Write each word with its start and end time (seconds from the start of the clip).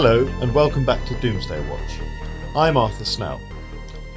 Hello, 0.00 0.28
and 0.40 0.54
welcome 0.54 0.84
back 0.84 1.04
to 1.06 1.20
Doomsday 1.20 1.60
Watch. 1.68 1.98
I'm 2.54 2.76
Arthur 2.76 3.04
Snell. 3.04 3.40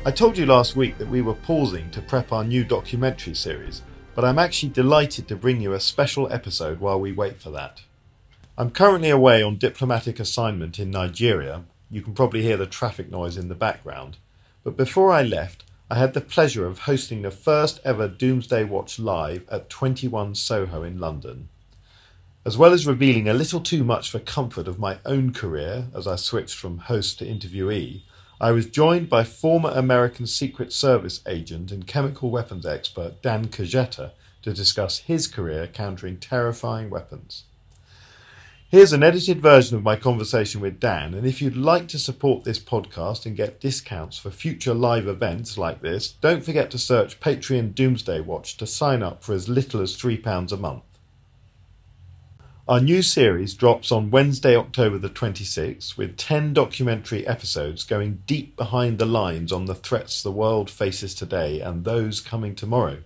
I 0.05 0.11
told 0.11 0.37
you 0.37 0.45
last 0.45 0.75
week 0.75 0.99
that 0.99 1.09
we 1.09 1.23
were 1.23 1.33
pausing 1.33 1.89
to 1.89 2.03
prep 2.03 2.31
our 2.31 2.43
new 2.43 2.63
documentary 2.63 3.33
series, 3.33 3.81
but 4.13 4.23
I'm 4.23 4.37
actually 4.37 4.73
delighted 4.73 5.27
to 5.27 5.35
bring 5.35 5.59
you 5.59 5.73
a 5.73 5.79
special 5.79 6.31
episode 6.31 6.81
while 6.81 6.99
we 6.99 7.11
wait 7.11 7.41
for 7.41 7.49
that. 7.49 7.81
I'm 8.59 8.69
currently 8.69 9.09
away 9.09 9.41
on 9.41 9.57
diplomatic 9.57 10.19
assignment 10.19 10.77
in 10.77 10.91
Nigeria. 10.91 11.63
You 11.89 12.03
can 12.03 12.13
probably 12.13 12.43
hear 12.43 12.57
the 12.57 12.67
traffic 12.67 13.09
noise 13.09 13.35
in 13.35 13.47
the 13.47 13.55
background. 13.55 14.17
But 14.63 14.77
before 14.77 15.11
I 15.11 15.23
left, 15.23 15.63
I 15.89 15.95
had 15.95 16.13
the 16.13 16.21
pleasure 16.21 16.67
of 16.67 16.81
hosting 16.81 17.23
the 17.23 17.31
first 17.31 17.79
ever 17.83 18.07
Doomsday 18.07 18.65
Watch 18.65 18.99
live 18.99 19.49
at 19.49 19.71
21 19.71 20.35
Soho 20.35 20.83
in 20.83 20.99
London. 20.99 21.49
As 22.43 22.57
well 22.57 22.73
as 22.73 22.87
revealing 22.87 23.29
a 23.29 23.35
little 23.35 23.59
too 23.59 23.83
much 23.83 24.09
for 24.09 24.17
comfort 24.17 24.67
of 24.67 24.79
my 24.79 24.97
own 25.05 25.31
career 25.31 25.89
as 25.93 26.07
I 26.07 26.15
switched 26.15 26.55
from 26.55 26.79
host 26.79 27.19
to 27.19 27.25
interviewee, 27.25 28.01
I 28.39 28.51
was 28.51 28.65
joined 28.65 29.09
by 29.09 29.25
former 29.25 29.69
American 29.69 30.25
Secret 30.25 30.73
Service 30.73 31.21
agent 31.27 31.71
and 31.71 31.85
chemical 31.85 32.31
weapons 32.31 32.65
expert 32.65 33.21
Dan 33.21 33.49
Kaszeta 33.49 34.13
to 34.41 34.53
discuss 34.53 34.99
his 34.99 35.27
career 35.27 35.67
countering 35.67 36.17
terrifying 36.17 36.89
weapons. 36.89 37.43
Here's 38.69 38.93
an 38.93 39.03
edited 39.03 39.39
version 39.39 39.77
of 39.77 39.83
my 39.83 39.95
conversation 39.95 40.61
with 40.61 40.79
Dan, 40.79 41.13
and 41.13 41.27
if 41.27 41.43
you'd 41.43 41.55
like 41.55 41.87
to 41.89 41.99
support 41.99 42.43
this 42.43 42.57
podcast 42.57 43.27
and 43.27 43.37
get 43.37 43.61
discounts 43.61 44.17
for 44.17 44.31
future 44.31 44.73
live 44.73 45.07
events 45.07 45.59
like 45.59 45.81
this, 45.81 46.13
don't 46.13 46.43
forget 46.43 46.71
to 46.71 46.79
search 46.79 47.19
Patreon 47.19 47.75
Doomsday 47.75 48.21
Watch 48.21 48.57
to 48.57 48.65
sign 48.65 49.03
up 49.03 49.23
for 49.23 49.33
as 49.33 49.47
little 49.47 49.81
as 49.81 49.95
£3 49.95 50.51
a 50.51 50.57
month. 50.57 50.81
Our 52.71 52.79
new 52.79 53.01
series 53.01 53.53
drops 53.53 53.91
on 53.91 54.11
Wednesday, 54.11 54.55
October 54.55 54.97
the 54.97 55.09
26th, 55.09 55.97
with 55.97 56.15
10 56.15 56.53
documentary 56.53 57.27
episodes 57.27 57.83
going 57.83 58.23
deep 58.25 58.55
behind 58.55 58.97
the 58.97 59.05
lines 59.05 59.51
on 59.51 59.65
the 59.65 59.75
threats 59.75 60.23
the 60.23 60.31
world 60.31 60.69
faces 60.69 61.13
today 61.13 61.59
and 61.59 61.83
those 61.83 62.21
coming 62.21 62.55
tomorrow. 62.55 62.99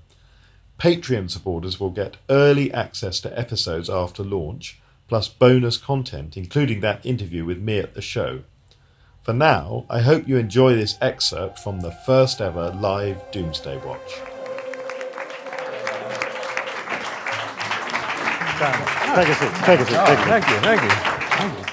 Patreon 0.78 1.32
supporters 1.32 1.80
will 1.80 1.90
get 1.90 2.18
early 2.30 2.72
access 2.72 3.20
to 3.22 3.40
episodes 3.40 3.90
after 3.90 4.24
launch, 4.24 4.80
plus 5.08 5.28
bonus 5.28 5.78
content, 5.78 6.38
including 6.38 6.82
that 6.82 7.04
interview 7.04 7.44
with 7.44 7.58
me 7.58 7.80
at 7.80 7.96
the 7.96 8.04
show. 8.04 8.44
For 9.24 9.34
now, 9.34 9.88
I 9.90 10.02
hope 10.02 10.28
you 10.28 10.38
enjoy 10.38 10.76
this 10.76 10.96
excerpt 11.02 11.58
from 11.58 11.80
the 11.80 11.92
first 12.06 12.40
ever 12.40 12.70
live 12.70 13.20
Doomsday 13.32 13.78
Watch. 13.84 14.22
Take 19.16 19.30
a 19.30 19.36
seat. 19.36 19.52
Take 19.64 19.80
a 19.80 19.86
seat. 19.86 19.96
Take 19.96 20.08
a 20.10 20.18
seat. 20.18 20.28
Thank 20.28 20.50
you, 20.50 20.56
thank 20.60 20.82
you. 20.84 20.90
Thank 20.90 21.58
you. 21.58 21.66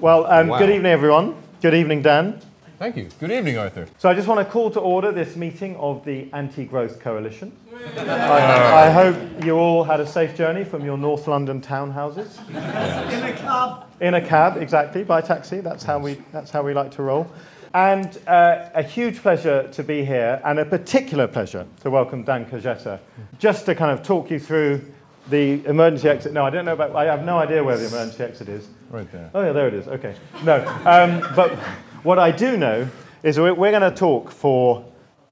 Well, 0.00 0.24
um, 0.26 0.46
Wow. 0.46 0.58
good 0.60 0.70
evening, 0.70 0.92
everyone. 0.92 1.34
Good 1.60 1.74
evening, 1.74 2.02
Dan. 2.02 2.38
Thank 2.78 2.96
you. 2.96 3.08
Good 3.18 3.32
evening, 3.32 3.58
Arthur. 3.58 3.88
So 3.98 4.08
I 4.08 4.14
just 4.14 4.28
want 4.28 4.38
to 4.46 4.52
call 4.52 4.70
to 4.70 4.78
order 4.78 5.10
this 5.10 5.34
meeting 5.34 5.74
of 5.78 6.04
the 6.04 6.28
Anti-Growth 6.32 7.00
Coalition. 7.00 7.50
I, 7.96 8.86
I 8.86 8.90
hope 8.90 9.16
you 9.44 9.56
all 9.56 9.82
had 9.82 9.98
a 9.98 10.06
safe 10.06 10.36
journey 10.36 10.62
from 10.62 10.84
your 10.84 10.96
North 10.96 11.26
London 11.26 11.60
townhouses. 11.60 12.38
In 12.48 13.24
a 13.24 13.32
cab. 13.32 13.84
In 14.00 14.14
a 14.14 14.20
cab, 14.20 14.58
exactly, 14.58 15.02
by 15.02 15.22
taxi. 15.22 15.58
That's 15.58 15.82
how 15.82 15.98
we, 15.98 16.22
that's 16.30 16.52
how 16.52 16.62
we 16.62 16.72
like 16.72 16.92
to 16.92 17.02
roll. 17.02 17.26
And 17.74 18.16
uh, 18.28 18.68
a 18.74 18.82
huge 18.84 19.22
pleasure 19.22 19.68
to 19.72 19.82
be 19.82 20.04
here, 20.04 20.40
and 20.44 20.60
a 20.60 20.64
particular 20.64 21.26
pleasure 21.26 21.66
to 21.80 21.90
welcome 21.90 22.22
Dan 22.22 22.46
Kaszeta, 22.46 23.00
just 23.40 23.66
to 23.66 23.74
kind 23.74 23.90
of 23.90 24.06
talk 24.06 24.30
you 24.30 24.38
through 24.38 24.82
the 25.30 25.64
emergency 25.66 26.08
exit. 26.08 26.32
No, 26.32 26.44
I 26.44 26.50
don't 26.50 26.64
know 26.64 26.72
about, 26.74 26.94
I 26.94 27.04
have 27.04 27.24
no 27.24 27.38
idea 27.38 27.62
where 27.64 27.76
the 27.76 27.86
emergency 27.86 28.22
exit 28.22 28.48
is. 28.48 28.68
Right 28.90 29.10
there. 29.10 29.30
Oh, 29.34 29.42
yeah, 29.44 29.52
there 29.52 29.68
it 29.68 29.74
is. 29.74 29.88
Okay. 29.88 30.14
No. 30.44 30.64
Um, 30.84 31.20
but 31.34 31.52
what 32.04 32.18
I 32.18 32.30
do 32.30 32.56
know 32.56 32.88
is 33.22 33.38
we're, 33.38 33.54
we're 33.54 33.72
going 33.72 33.82
to 33.90 33.96
talk 33.96 34.30
for 34.30 34.84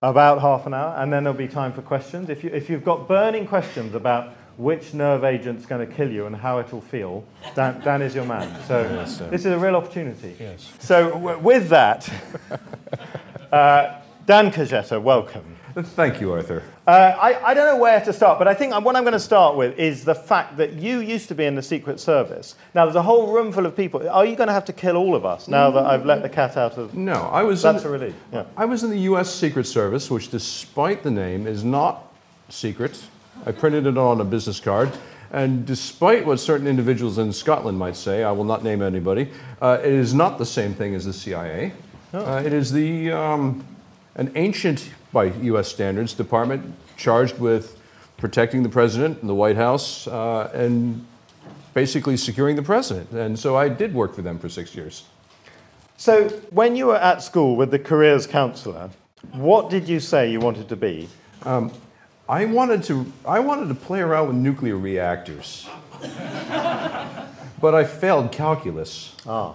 about 0.02 0.40
half 0.40 0.66
an 0.66 0.74
hour, 0.74 0.96
and 0.98 1.12
then 1.12 1.24
there'll 1.24 1.36
be 1.38 1.48
time 1.48 1.72
for 1.72 1.80
questions. 1.82 2.28
If, 2.28 2.42
you, 2.44 2.50
if 2.50 2.68
you've 2.68 2.84
got 2.84 3.06
burning 3.08 3.46
questions 3.46 3.94
about 3.94 4.34
which 4.56 4.94
nerve 4.94 5.24
agent's 5.24 5.66
going 5.66 5.86
to 5.88 5.92
kill 5.94 6.10
you 6.10 6.26
and 6.26 6.36
how 6.36 6.58
it'll 6.60 6.80
feel, 6.80 7.24
Dan, 7.54 7.80
Dan 7.80 8.02
is 8.02 8.14
your 8.14 8.24
man. 8.24 8.48
So 8.66 8.82
Yes, 8.82 9.18
this 9.30 9.40
is 9.40 9.52
a 9.52 9.58
real 9.58 9.76
opportunity. 9.76 10.36
Yes. 10.38 10.72
So 10.78 11.10
w- 11.10 11.38
with 11.38 11.68
that, 11.70 12.08
uh, 13.52 14.00
Dan 14.26 14.50
Kaszeta, 14.50 15.00
welcome. 15.02 15.56
Thank 15.74 16.20
you, 16.20 16.32
Arthur. 16.32 16.62
Uh, 16.86 17.16
I, 17.18 17.50
I 17.50 17.54
don't 17.54 17.66
know 17.66 17.80
where 17.80 17.98
to 18.02 18.12
start, 18.12 18.38
but 18.38 18.46
I 18.46 18.52
think 18.52 18.74
what 18.84 18.94
I'm 18.94 19.04
going 19.04 19.14
to 19.14 19.20
start 19.20 19.56
with 19.56 19.78
is 19.78 20.04
the 20.04 20.14
fact 20.14 20.58
that 20.58 20.74
you 20.74 21.00
used 21.00 21.28
to 21.28 21.34
be 21.34 21.46
in 21.46 21.54
the 21.54 21.62
Secret 21.62 21.98
Service. 21.98 22.56
Now, 22.74 22.84
there's 22.84 22.96
a 22.96 23.02
whole 23.02 23.32
room 23.32 23.52
full 23.52 23.64
of 23.64 23.74
people. 23.74 24.06
Are 24.06 24.26
you 24.26 24.36
going 24.36 24.48
to 24.48 24.52
have 24.52 24.66
to 24.66 24.72
kill 24.74 24.96
all 24.96 25.14
of 25.14 25.24
us 25.24 25.48
now 25.48 25.70
that 25.70 25.86
I've 25.86 26.04
let 26.04 26.20
the 26.20 26.28
cat 26.28 26.58
out 26.58 26.76
of... 26.76 26.94
No, 26.94 27.14
I 27.14 27.42
was. 27.42 27.62
That's 27.62 27.84
in, 27.84 27.88
a 27.88 27.92
relief, 27.92 28.14
yeah. 28.30 28.44
I 28.54 28.66
was 28.66 28.84
in 28.84 28.90
the 28.90 28.98
U.S. 28.98 29.34
Secret 29.34 29.66
Service, 29.66 30.10
which, 30.10 30.30
despite 30.30 31.02
the 31.02 31.10
name, 31.10 31.46
is 31.46 31.64
not 31.64 32.12
secret. 32.50 33.02
I 33.46 33.52
printed 33.52 33.86
it 33.86 33.96
on 33.96 34.20
a 34.20 34.24
business 34.24 34.60
card, 34.60 34.92
and 35.32 35.64
despite 35.64 36.26
what 36.26 36.38
certain 36.38 36.66
individuals 36.66 37.16
in 37.16 37.32
Scotland 37.32 37.78
might 37.78 37.96
say, 37.96 38.24
I 38.24 38.30
will 38.32 38.44
not 38.44 38.62
name 38.62 38.82
anybody. 38.82 39.30
Uh, 39.60 39.78
it 39.82 39.92
is 39.92 40.12
not 40.12 40.36
the 40.36 40.46
same 40.46 40.74
thing 40.74 40.94
as 40.94 41.06
the 41.06 41.14
CIA. 41.14 41.72
Uh, 42.12 42.42
it 42.44 42.52
is 42.52 42.70
the 42.70 43.10
um, 43.10 43.66
an 44.16 44.30
ancient, 44.36 44.90
by 45.14 45.24
U.S. 45.24 45.68
standards, 45.68 46.12
department 46.12 46.74
charged 46.98 47.38
with 47.38 47.80
protecting 48.18 48.62
the 48.62 48.68
president 48.68 49.20
and 49.20 49.30
the 49.30 49.34
White 49.34 49.56
House 49.56 50.06
uh, 50.06 50.50
and 50.52 51.06
basically 51.72 52.18
securing 52.18 52.56
the 52.56 52.62
president. 52.62 53.10
And 53.12 53.38
so 53.38 53.56
I 53.56 53.70
did 53.70 53.94
work 53.94 54.14
for 54.14 54.20
them 54.20 54.38
for 54.38 54.50
six 54.50 54.74
years. 54.74 55.04
So, 55.96 56.28
when 56.50 56.74
you 56.74 56.86
were 56.86 56.96
at 56.96 57.22
school 57.22 57.54
with 57.54 57.70
the 57.70 57.78
careers 57.78 58.26
counsellor, 58.26 58.90
what 59.32 59.70
did 59.70 59.88
you 59.88 60.00
say 60.00 60.30
you 60.30 60.40
wanted 60.40 60.68
to 60.68 60.76
be? 60.76 61.08
I 62.28 62.46
wanted 62.46 62.82
to 62.84 63.12
I 63.24 63.38
wanted 63.38 63.68
to 63.68 63.74
play 63.74 64.00
around 64.00 64.28
with 64.28 64.36
nuclear 64.36 64.76
reactors. 64.76 65.68
but 66.00 67.74
I 67.74 67.84
failed 67.84 68.32
calculus. 68.32 69.14
Ah. 69.26 69.54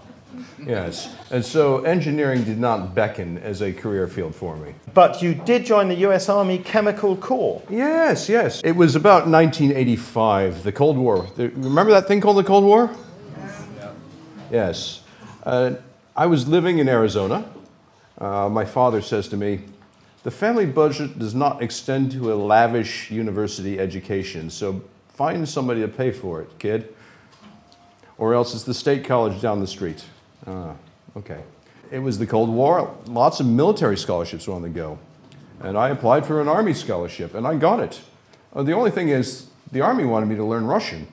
Yes. 0.66 1.13
And 1.31 1.44
so 1.44 1.79
engineering 1.84 2.44
did 2.44 2.59
not 2.59 2.94
beckon 2.94 3.38
as 3.40 3.62
a 3.62 3.73
career 3.73 4.07
field 4.07 4.35
for 4.35 4.56
me. 4.56 4.75
But 4.94 5.22
you 5.22 5.34
did 5.34 5.66
join 5.66 5.88
the 5.88 5.95
US 6.07 6.29
Army 6.29 6.57
Chemical 6.59 7.16
Corps. 7.16 7.62
Yes, 7.69 8.29
yes. 8.29 8.62
It 8.63 8.73
was 8.73 8.95
about 8.95 9.28
1985, 9.28 10.63
the 10.63 10.72
Cold 10.72 10.97
War. 10.97 11.28
Remember 11.38 11.91
that 11.91 12.07
thing 12.07 12.22
called 12.22 12.38
the 12.38 12.44
Cold 12.44 12.63
War? 12.63 12.90
Yes. 14.51 15.01
Uh, 15.44 15.75
I 16.16 16.25
was 16.25 16.47
living 16.47 16.79
in 16.79 16.90
Arizona. 16.90 17.50
Uh, 18.17 18.50
my 18.50 18.66
father 18.66 19.01
says 19.01 19.28
to 19.29 19.38
me, 19.38 19.61
the 20.23 20.31
family 20.31 20.66
budget 20.66 21.17
does 21.17 21.34
not 21.34 21.61
extend 21.61 22.11
to 22.11 22.34
a 22.34 22.35
lavish 22.35 23.09
university 23.09 23.79
education, 23.79 24.50
so 24.50 24.81
find 25.13 25.47
somebody 25.47 25.79
to 25.81 25.88
pay 25.88 26.11
for 26.11 26.41
it, 26.41 26.59
kid. 26.59 26.94
Or 28.17 28.34
else 28.34 28.53
it's 28.53 28.63
the 28.63 28.73
state 28.73 29.06
college 29.06 29.41
down 29.41 29.61
the 29.61 29.67
street. 29.67 30.03
Ah, 30.50 30.74
okay. 31.16 31.44
It 31.92 32.00
was 32.00 32.18
the 32.18 32.26
Cold 32.26 32.50
War. 32.50 32.96
Lots 33.06 33.40
of 33.40 33.46
military 33.46 33.98
scholarships 33.98 34.48
were 34.48 34.56
on 34.56 34.64
the 34.64 34.70
go. 34.70 34.98
And 35.60 35.78
I 35.78 35.90
applied 35.90 36.26
for 36.26 36.42
an 36.42 36.48
Army 36.48 36.74
scholarship, 36.74 37.36
and 37.36 37.46
I 37.46 37.56
got 37.56 37.80
it. 37.80 38.02
Uh, 38.54 38.64
the 38.64 38.72
only 38.74 38.92
thing 38.92 39.09
is, 39.09 39.48
the 39.72 39.82
Army 39.82 40.06
wanted 40.06 40.28
me 40.28 40.36
to 40.36 40.44
learn 40.44 40.66
Russian. 40.66 41.08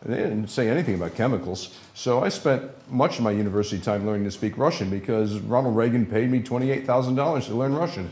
And 0.00 0.12
they 0.12 0.16
didn't 0.16 0.48
say 0.48 0.68
anything 0.68 0.96
about 0.96 1.14
chemicals. 1.14 1.78
So 1.94 2.24
I 2.24 2.28
spent 2.28 2.70
much 2.90 3.18
of 3.18 3.24
my 3.24 3.30
university 3.30 3.80
time 3.80 4.04
learning 4.04 4.24
to 4.24 4.32
speak 4.32 4.58
Russian 4.58 4.90
because 4.90 5.38
Ronald 5.38 5.76
Reagan 5.76 6.06
paid 6.06 6.30
me 6.30 6.42
$28,000 6.42 7.46
to 7.46 7.54
learn 7.54 7.74
Russian. 7.74 8.10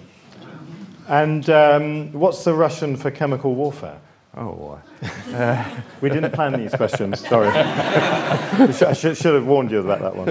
And 1.08 1.50
um, 1.50 2.12
what's 2.12 2.44
the 2.44 2.54
Russian 2.54 2.96
for 2.96 3.10
chemical 3.10 3.56
warfare? 3.56 3.98
Oh, 4.36 4.52
boy. 4.52 4.78
We 6.00 6.08
didn't 6.08 6.32
plan 6.32 6.52
these 6.52 6.74
questions, 6.74 7.26
sorry. 7.28 7.48
I 7.54 8.92
should, 8.94 9.16
should, 9.16 9.34
have 9.34 9.46
warned 9.46 9.70
you 9.72 9.80
about 9.80 10.00
that 10.00 10.16
one. 10.16 10.28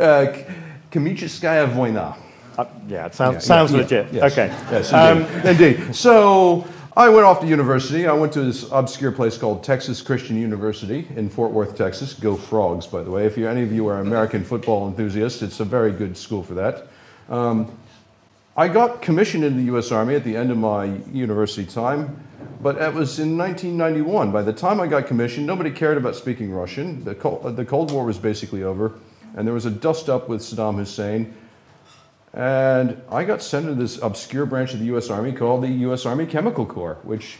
Uh, 0.00 0.32
K- 0.32 0.46
Chemicheskaya 0.90 1.70
Voina. 1.72 2.16
Uh, 2.56 2.64
yeah, 2.88 3.06
it 3.06 3.14
sounds, 3.14 3.34
Yeah, 3.34 3.38
sounds 3.40 3.72
yeah, 3.72 3.78
legit. 3.78 4.12
yes. 4.12 4.32
Okay. 4.32 4.46
Yes, 4.70 4.92
Um, 4.92 5.22
indeed. 5.46 5.76
indeed. 5.76 5.94
So 5.94 6.66
I 6.96 7.08
went 7.10 7.24
off 7.26 7.40
to 7.40 7.46
university. 7.46 8.06
I 8.06 8.12
went 8.12 8.32
to 8.34 8.42
this 8.42 8.70
obscure 8.72 9.12
place 9.12 9.36
called 9.36 9.62
Texas 9.62 10.00
Christian 10.00 10.36
University 10.36 11.06
in 11.16 11.28
Fort 11.28 11.50
Worth, 11.52 11.76
Texas. 11.76 12.14
Go 12.14 12.34
Frogs, 12.36 12.86
by 12.86 13.02
the 13.02 13.10
way. 13.10 13.26
If 13.26 13.36
any 13.36 13.62
of 13.62 13.72
you 13.72 13.88
are 13.88 13.98
American 14.00 14.42
football 14.44 14.86
enthusiasts, 14.88 15.42
it's 15.42 15.60
a 15.60 15.64
very 15.64 15.92
good 15.92 16.16
school 16.16 16.42
for 16.42 16.54
that. 16.54 16.86
Um, 17.28 17.76
I 18.56 18.68
got 18.68 19.02
commissioned 19.02 19.42
in 19.42 19.56
the 19.56 19.64
U.S. 19.64 19.90
Army 19.90 20.14
at 20.14 20.22
the 20.22 20.36
end 20.36 20.52
of 20.52 20.58
my 20.58 20.84
university 21.12 21.66
time, 21.66 22.24
but 22.62 22.76
it 22.76 22.94
was 22.94 23.18
in 23.18 23.36
1991. 23.36 24.30
By 24.30 24.42
the 24.42 24.52
time 24.52 24.80
I 24.80 24.86
got 24.86 25.08
commissioned, 25.08 25.44
nobody 25.44 25.72
cared 25.72 25.96
about 25.96 26.14
speaking 26.14 26.52
Russian. 26.52 27.02
The 27.02 27.16
Cold, 27.16 27.90
War 27.90 28.04
was 28.04 28.18
basically 28.18 28.62
over, 28.62 28.92
and 29.36 29.44
there 29.44 29.54
was 29.54 29.66
a 29.66 29.72
dust 29.72 30.08
up 30.08 30.28
with 30.28 30.40
Saddam 30.40 30.76
Hussein. 30.76 31.34
And 32.32 33.02
I 33.10 33.24
got 33.24 33.42
sent 33.42 33.66
to 33.66 33.74
this 33.74 34.00
obscure 34.00 34.46
branch 34.46 34.72
of 34.72 34.78
the 34.78 34.86
U.S. 34.86 35.10
Army 35.10 35.32
called 35.32 35.64
the 35.64 35.68
U.S. 35.68 36.06
Army 36.06 36.24
Chemical 36.24 36.64
Corps, 36.64 36.98
which 37.02 37.38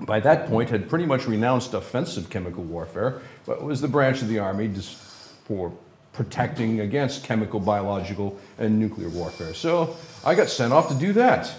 by 0.00 0.20
that 0.20 0.46
point 0.46 0.70
had 0.70 0.88
pretty 0.88 1.06
much 1.06 1.26
renounced 1.26 1.74
offensive 1.74 2.30
chemical 2.30 2.62
warfare, 2.62 3.20
but 3.46 3.64
was 3.64 3.80
the 3.80 3.88
branch 3.88 4.22
of 4.22 4.28
the 4.28 4.38
Army 4.38 4.68
just 4.68 4.94
for 4.94 5.72
protecting 6.16 6.80
against 6.80 7.22
chemical, 7.22 7.60
biological, 7.60 8.38
and 8.58 8.80
nuclear 8.80 9.10
warfare. 9.10 9.54
So 9.54 9.96
I 10.24 10.34
got 10.34 10.48
sent 10.48 10.72
off 10.72 10.88
to 10.88 10.94
do 10.94 11.12
that. 11.12 11.54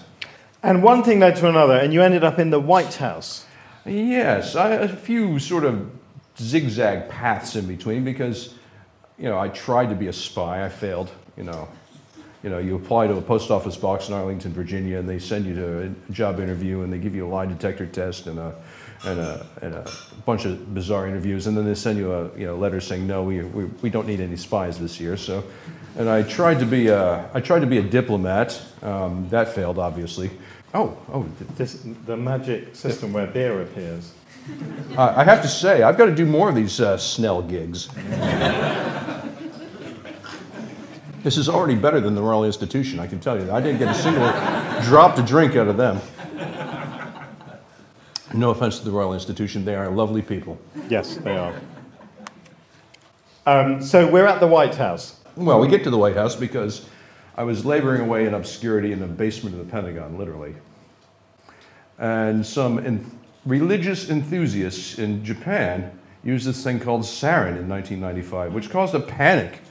And 0.64 0.82
one 0.82 1.04
thing 1.04 1.20
led 1.20 1.36
to 1.38 1.48
another, 1.48 1.78
and 1.78 1.94
you 1.94 2.02
ended 2.02 2.24
up 2.24 2.40
in 2.40 2.50
the 2.50 2.60
White 2.60 2.96
House. 2.96 3.46
Yes, 3.86 4.56
I, 4.56 4.72
a 4.72 4.88
few 4.88 5.40
sort 5.40 5.64
of 5.64 5.90
zigzag 6.38 7.08
paths 7.08 7.56
in 7.56 7.68
between 7.68 8.04
because, 8.04 8.56
you 9.18 9.30
know, 9.30 9.40
I 9.40 9.50
tried 9.50 9.90
to 9.90 9.96
be 9.96 10.08
a 10.08 10.14
spy. 10.14 10.66
I 10.66 10.70
failed, 10.70 11.12
you 11.38 11.44
know. 11.44 11.70
You 12.44 12.52
know, 12.52 12.60
you 12.60 12.76
apply 12.76 13.08
to 13.08 13.18
a 13.18 13.22
post 13.22 13.50
office 13.50 13.76
box 13.76 14.08
in 14.10 14.14
Arlington, 14.14 14.54
Virginia, 14.54 15.00
and 15.00 15.10
they 15.10 15.20
send 15.20 15.46
you 15.46 15.56
to 15.56 15.94
a 16.10 16.12
job 16.12 16.40
interview, 16.40 16.82
and 16.82 16.94
they 16.94 16.98
give 16.98 17.16
you 17.16 17.26
a 17.26 17.30
lie 17.30 17.46
detector 17.46 17.86
test 17.86 18.28
and 18.28 18.38
a, 18.38 18.56
and 19.06 19.20
a, 19.20 19.46
and 19.62 19.74
a 19.76 19.90
bunch 20.26 20.46
of 20.46 20.74
bizarre 20.74 21.08
interviews, 21.08 21.48
and 21.48 21.58
then 21.58 21.66
they 21.66 21.76
send 21.76 21.98
you 21.98 22.12
a 22.12 22.38
you 22.38 22.46
know, 22.46 22.58
letter 22.58 22.82
saying, 22.82 23.06
no, 23.06 23.24
we, 23.24 23.42
we, 23.44 23.66
we 23.82 23.90
don't 23.90 24.08
need 24.08 24.20
any 24.20 24.38
spies 24.38 24.80
this 24.80 25.00
year. 25.00 25.18
So, 25.18 25.44
and 25.98 26.10
I 26.10 26.24
tried 26.24 26.60
to 26.60 26.66
be 26.66 26.88
a, 26.88 27.30
I 27.34 27.42
tried 27.42 27.60
to 27.60 27.68
be 27.68 27.78
a 27.78 27.84
diplomat. 27.84 28.62
Um, 28.82 29.28
that 29.30 29.54
failed, 29.54 29.80
obviously. 29.80 30.32
Oh, 30.74 30.98
oh, 31.12 31.26
This, 31.56 31.86
the 32.06 32.18
magic 32.18 32.76
system 32.76 33.14
where 33.14 33.28
beer 33.28 33.62
appears. 33.62 34.14
Uh, 34.96 35.14
I 35.16 35.24
have 35.24 35.42
to 35.42 35.48
say, 35.48 35.84
I've 35.84 35.98
got 35.98 36.06
to 36.06 36.16
do 36.16 36.26
more 36.26 36.50
of 36.50 36.56
these 36.56 36.80
uh, 36.80 36.98
Snell 36.98 37.42
gigs. 37.42 37.90
this 41.24 41.38
is 41.38 41.50
already 41.50 41.76
better 41.76 42.00
than 42.00 42.16
the 42.16 42.22
Royal 42.22 42.46
Institution, 42.46 43.00
I 43.00 43.08
can 43.08 43.20
tell 43.20 43.38
you. 43.42 43.52
I 43.52 43.60
didn't 43.62 43.80
get 43.80 43.90
a 43.90 44.00
single 44.00 44.30
drop 44.84 45.16
to 45.16 45.22
drink 45.22 45.56
out 45.56 45.68
of 45.68 45.78
them. 45.78 46.00
No 48.38 48.52
offense 48.52 48.78
to 48.78 48.86
the 48.86 48.92
Royal 48.92 49.16
Institution, 49.16 49.66
they 49.66 49.74
are 49.74 49.90
lovely 49.90 50.22
people. 50.22 50.60
Yes, 50.88 51.16
they 51.18 51.36
are. 51.36 51.56
Um, 53.48 53.82
so 53.82 54.08
we're 54.08 54.28
at 54.28 54.40
the 54.40 54.46
White 54.46 54.76
House. 54.76 55.20
Well, 55.36 55.60
we 55.60 55.68
get 55.68 55.84
to 55.86 55.90
the 55.90 55.98
White 55.98 56.16
House 56.16 56.36
because 56.36 56.88
I 57.36 57.44
was 57.44 57.66
laboring 57.66 58.02
away 58.02 58.28
in 58.28 58.36
obscurity 58.36 58.92
in 58.92 59.00
the 59.00 59.08
basement 59.08 59.58
of 59.58 59.66
the 59.66 59.72
Pentagon, 59.72 60.20
literally. 60.20 60.54
And 61.98 62.46
some 62.46 62.78
en- 62.78 63.10
religious 63.44 64.08
enthusiasts 64.08 65.00
in 65.00 65.26
Japan 65.26 65.98
used 66.24 66.46
this 66.46 66.64
thing 66.64 66.80
called 66.80 67.02
sarin 67.02 67.58
in 67.58 67.68
1995, 67.68 68.54
which 68.54 68.70
caused 68.70 68.94
a 68.94 69.00
panic 69.00 69.62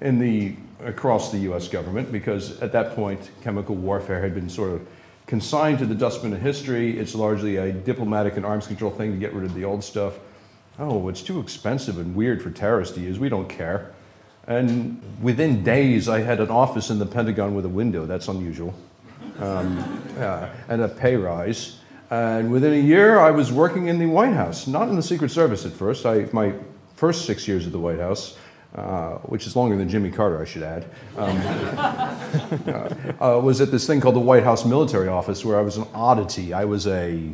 in 0.00 0.18
the, 0.18 0.56
across 0.84 1.30
the 1.30 1.38
US 1.52 1.68
government 1.68 2.10
because 2.10 2.60
at 2.60 2.72
that 2.72 2.96
point, 2.96 3.30
chemical 3.42 3.76
warfare 3.76 4.20
had 4.20 4.34
been 4.34 4.48
sort 4.48 4.72
of 4.72 4.88
consigned 5.26 5.78
to 5.80 5.86
the 5.86 5.94
dustbin 5.94 6.32
of 6.32 6.40
history. 6.40 6.98
It's 6.98 7.14
largely 7.14 7.56
a 7.56 7.72
diplomatic 7.72 8.36
and 8.36 8.46
arms 8.46 8.66
control 8.66 8.90
thing 8.90 9.12
to 9.12 9.18
get 9.18 9.32
rid 9.32 9.44
of 9.44 9.54
the 9.54 9.64
old 9.64 9.82
stuff. 9.82 10.18
Oh, 10.78 11.08
it's 11.08 11.22
too 11.22 11.40
expensive 11.40 11.98
and 11.98 12.14
weird 12.14 12.42
for 12.42 12.50
terrorists 12.50 12.94
to 12.94 13.00
use. 13.00 13.18
We 13.18 13.28
don't 13.28 13.48
care. 13.48 13.92
And 14.46 15.00
within 15.20 15.64
days, 15.64 16.08
I 16.08 16.20
had 16.20 16.38
an 16.40 16.50
office 16.50 16.90
in 16.90 16.98
the 16.98 17.06
Pentagon 17.06 17.54
with 17.54 17.64
a 17.64 17.70
window. 17.70 18.06
That's 18.06 18.28
unusual. 18.28 18.74
Um, 19.40 20.02
and 20.68 20.82
a 20.82 20.88
pay 20.88 21.16
rise. 21.16 21.80
And 22.10 22.52
within 22.52 22.72
a 22.72 22.80
year, 22.80 23.18
I 23.18 23.32
was 23.32 23.50
working 23.50 23.88
in 23.88 23.98
the 23.98 24.06
White 24.06 24.32
House, 24.32 24.68
not 24.68 24.88
in 24.88 24.94
the 24.94 25.02
Secret 25.02 25.30
Service 25.30 25.66
at 25.66 25.72
first. 25.72 26.06
I, 26.06 26.28
my 26.32 26.52
first 26.94 27.26
six 27.26 27.48
years 27.48 27.66
at 27.66 27.72
the 27.72 27.78
White 27.80 27.98
House, 27.98 28.36
uh, 28.76 29.18
which 29.20 29.46
is 29.46 29.56
longer 29.56 29.76
than 29.76 29.88
Jimmy 29.88 30.10
Carter, 30.10 30.40
I 30.40 30.44
should 30.44 30.62
add, 30.62 30.84
um, 31.16 31.38
uh, 33.20 33.40
was 33.40 33.62
at 33.62 33.70
this 33.70 33.86
thing 33.86 34.02
called 34.02 34.16
the 34.16 34.20
White 34.20 34.44
House 34.44 34.66
Military 34.66 35.08
Office, 35.08 35.44
where 35.44 35.58
I 35.58 35.62
was 35.62 35.78
an 35.78 35.86
oddity. 35.94 36.52
I 36.52 36.66
was 36.66 36.86
a 36.86 37.32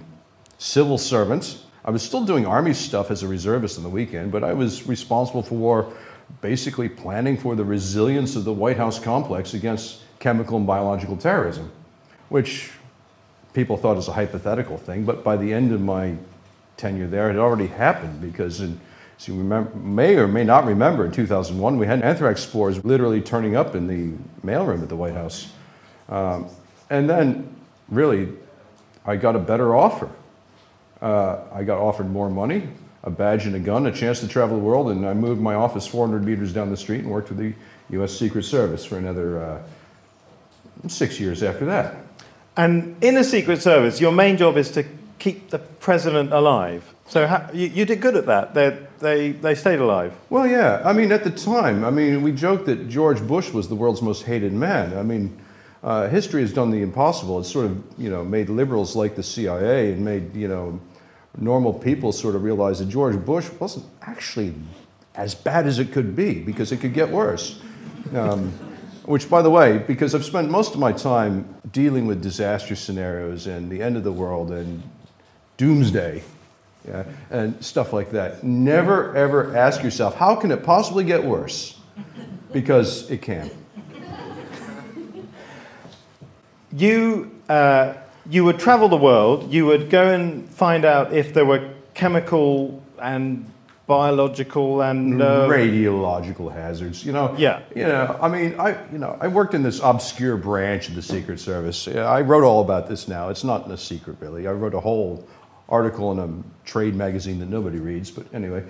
civil 0.59 0.99
servant. 0.99 1.59
I 1.85 1.91
was 1.91 2.03
still 2.03 2.25
doing 2.25 2.47
Army 2.47 2.73
stuff 2.75 3.11
as 3.11 3.25
a 3.25 3.29
reservist 3.29 3.77
on 3.77 3.83
the 3.83 3.91
weekend, 3.91 4.31
but 4.31 4.45
I 4.45 4.53
was 4.53 4.87
responsible 4.87 5.43
for 5.43 5.93
basically 6.41 6.89
planning 6.89 7.37
for 7.37 7.57
the 7.57 7.65
resilience 7.65 8.37
of 8.37 8.45
the 8.45 8.53
White 8.53 8.77
House 8.77 9.01
complex 9.01 9.53
against 9.53 10.03
chemical 10.21 10.57
and 10.57 10.67
biological 10.67 11.17
terrorism, 11.17 11.73
which 12.29 12.71
people 13.53 13.77
thought 13.77 13.97
was 13.97 14.07
a 14.07 14.13
hypothetical 14.13 14.79
thing, 14.79 15.05
but 15.05 15.25
by 15.25 15.37
the 15.37 15.53
end 15.53 15.73
of 15.73 15.81
my 15.81 16.15
tenure 16.77 17.09
there, 17.09 17.29
it 17.29 17.33
had 17.33 17.41
already 17.41 17.67
happened 17.67 18.21
because 18.21 18.61
in, 18.61 18.81
you 19.29 19.37
remember, 19.37 19.75
may 19.77 20.17
or 20.17 20.27
may 20.27 20.45
not 20.45 20.65
remember, 20.65 21.05
in 21.05 21.13
2001, 21.13 21.79
we 21.79 21.87
had 21.87 22.03
anthrax 22.03 22.43
spores 22.43 22.85
literally 22.85 23.21
turning 23.21 23.57
up 23.57 23.75
in 23.75 23.87
the 23.87 24.17
mailroom 24.47 24.83
at 24.83 24.89
the 24.89 24.97
White 24.97 25.15
House. 25.15 25.51
Um, 26.09 26.49
and 26.91 27.09
then, 27.09 27.55
really, 27.89 28.29
I 29.05 29.17
got 29.17 29.37
a 29.37 29.39
better 29.39 29.75
offer. 29.75 30.09
Uh, 31.01 31.41
I 31.53 31.65
got 31.65 31.79
offered 31.79 32.11
more 32.11 32.31
money, 32.31 32.69
a 33.03 33.11
badge 33.11 33.47
and 33.47 33.57
a 33.57 33.59
gun, 33.59 33.87
a 33.87 33.93
chance 33.93 34.21
to 34.21 34.29
travel 34.29 34.57
the 34.57 34.63
world, 34.63 34.91
and 34.91 35.07
I 35.07 35.15
moved 35.15 35.41
my 35.41 35.55
office 35.55 35.87
400 35.87 36.25
meters 36.25 36.53
down 36.53 36.71
the 36.71 36.77
street 36.77 37.01
and 37.01 37.11
worked 37.11 37.29
with 37.29 37.39
the 37.39 37.55
U.S. 37.91 38.13
Secret 38.13 38.45
Service 38.45 38.85
for 38.85 38.99
another 38.99 39.43
uh, 39.43 40.89
six 40.89 41.19
years 41.19 41.43
after 41.43 41.65
that. 41.67 41.97
And 42.57 43.03
in 43.03 43.15
the 43.15 43.25
Secret 43.25 43.63
Service, 43.63 44.01
your 44.01 44.13
main 44.13 44.37
job 44.37 44.57
is 44.57 44.71
to 44.73 44.85
keep 45.19 45.51
the 45.51 45.59
president 45.59 46.33
alive. 46.33 46.95
So 47.07 47.27
how, 47.27 47.49
you, 47.53 47.69
you 47.69 47.85
did 47.85 48.01
good 48.01 48.17
at 48.17 48.27
that. 48.27 48.55
They, 48.55 48.87
they, 49.03 49.33
they 49.33 49.55
stayed 49.55 49.81
alive. 49.81 50.15
Well, 50.31 50.47
yeah. 50.47 50.81
I 50.85 50.93
mean, 50.93 51.13
at 51.13 51.25
the 51.25 51.31
time, 51.31 51.85
I 51.85 51.91
mean, 51.91 52.23
we 52.23 52.33
joked 52.33 52.67
that 52.67 52.89
George 52.89 53.21
Bush 53.21 53.51
was 53.51 53.69
the 53.69 53.75
world's 53.75 54.01
most 54.01 54.23
hated 54.23 54.53
man. 54.53 54.97
I 54.97 55.03
mean, 55.03 55.37
uh, 55.83 56.09
history 56.09 56.41
has 56.43 56.53
done 56.53 56.71
the 56.71 56.81
impossible. 56.81 57.41
It's 57.41 57.51
sort 57.51 57.67
of, 57.67 57.83
you 57.99 58.09
know, 58.09 58.25
made 58.25 58.49
liberals 58.49 58.97
like 58.97 59.17
the 59.17 59.23
CIA 59.23 59.93
and 59.93 60.05
made, 60.05 60.35
you 60.35 60.49
know, 60.49 60.81
normal 61.37 61.75
people 61.75 62.13
sort 62.13 62.37
of 62.37 62.45
realize 62.45 62.79
that 62.79 62.89
George 62.89 63.17
Bush 63.17 63.51
wasn't 63.59 63.85
actually 64.03 64.55
as 65.15 65.35
bad 65.35 65.67
as 65.67 65.79
it 65.79 65.93
could 65.93 66.15
be 66.15 66.41
because 66.41 66.73
it 66.73 66.79
could 66.79 66.95
get 66.95 67.11
worse. 67.11 67.61
Um, 68.15 68.53
which, 69.05 69.29
by 69.29 69.43
the 69.43 69.51
way, 69.51 69.79
because 69.79 70.15
I've 70.15 70.25
spent 70.25 70.49
most 70.49 70.75
of 70.75 70.81
my 70.81 70.93
time 70.93 71.53
dealing 71.73 72.07
with 72.07 72.23
disaster 72.23 72.77
scenarios 72.77 73.49
and 73.49 73.69
the 73.69 73.83
end 73.83 73.97
of 73.97 74.05
the 74.05 74.13
world 74.13 74.53
and 74.53 74.83
doomsday 75.57 76.23
yeah, 76.87 77.05
and 77.31 77.65
stuff 77.65 77.93
like 77.93 78.11
that, 78.13 78.43
never 78.43 79.15
ever 79.17 79.57
ask 79.57 79.83
yourself, 79.83 80.17
how 80.17 80.35
can 80.35 80.51
it 80.51 80.65
possibly 80.65 81.05
get 81.05 81.25
worse? 81.25 81.79
Because 82.53 83.11
it 83.11 83.23
can. 83.23 83.51
You, 86.75 87.31
uh, 87.49 87.95
you 88.29 88.45
would 88.45 88.59
travel 88.59 88.89
the 88.89 88.97
world, 88.97 89.53
you 89.53 89.67
would 89.67 89.91
go 89.91 90.09
and 90.13 90.49
find 90.49 90.85
out 90.85 91.13
if 91.13 91.35
there 91.35 91.45
were 91.45 91.75
chemical 91.95 92.83
and 93.01 93.47
biological 93.87 94.81
and 94.81 95.21
uh, 95.21 95.47
radiological 95.49 96.53
hazards. 96.53 97.05
You 97.05 97.13
know. 97.13 97.35
Yeah. 97.37 97.61
You 97.75 97.85
know. 97.85 98.19
I 98.21 98.29
mean, 98.29 98.59
I 98.59 98.77
you 98.91 98.99
know 98.99 99.19
I 99.21 99.29
worked 99.29 99.55
in 99.55 99.63
this 99.63 99.81
obscure 99.81 100.37
branch 100.37 100.89
of 100.89 100.95
the 100.95 101.03
Secret 101.03 101.41
Service. 101.41 101.89
I 101.89 102.21
wrote 102.23 102.45
all 102.45 102.63
about 102.63 102.89
this 102.89 103.09
now. 103.09 103.29
It's 103.29 103.45
not 103.45 103.67
in 103.67 103.73
a 103.73 103.77
secret 103.77 104.17
really. 104.21 104.47
I 104.47 104.53
wrote 104.53 104.75
a 104.75 104.81
whole 104.81 105.27
article 105.73 106.13
in 106.13 106.19
a 106.19 106.67
trade 106.69 106.95
magazine 106.95 107.41
that 107.41 107.49
nobody 107.49 107.79
reads. 107.79 108.11
But 108.11 108.33
anyway. 108.33 108.65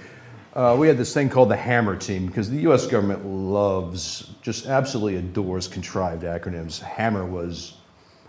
Uh, 0.55 0.77
we 0.79 0.87
had 0.87 0.99
this 0.99 1.15
thing 1.15 1.31
called 1.31 1.49
the 1.49 1.57
Hammer 1.57 1.97
Team 1.97 2.27
because 2.27 2.51
the 2.51 2.59
U.S. 2.59 2.87
government 2.87 3.25
loves, 3.25 4.33
just 4.43 4.67
absolutely 4.67 5.17
adores 5.17 5.67
contrived 5.67 6.25
acronyms. 6.25 6.79
Hammer 6.79 7.25
was 7.25 7.79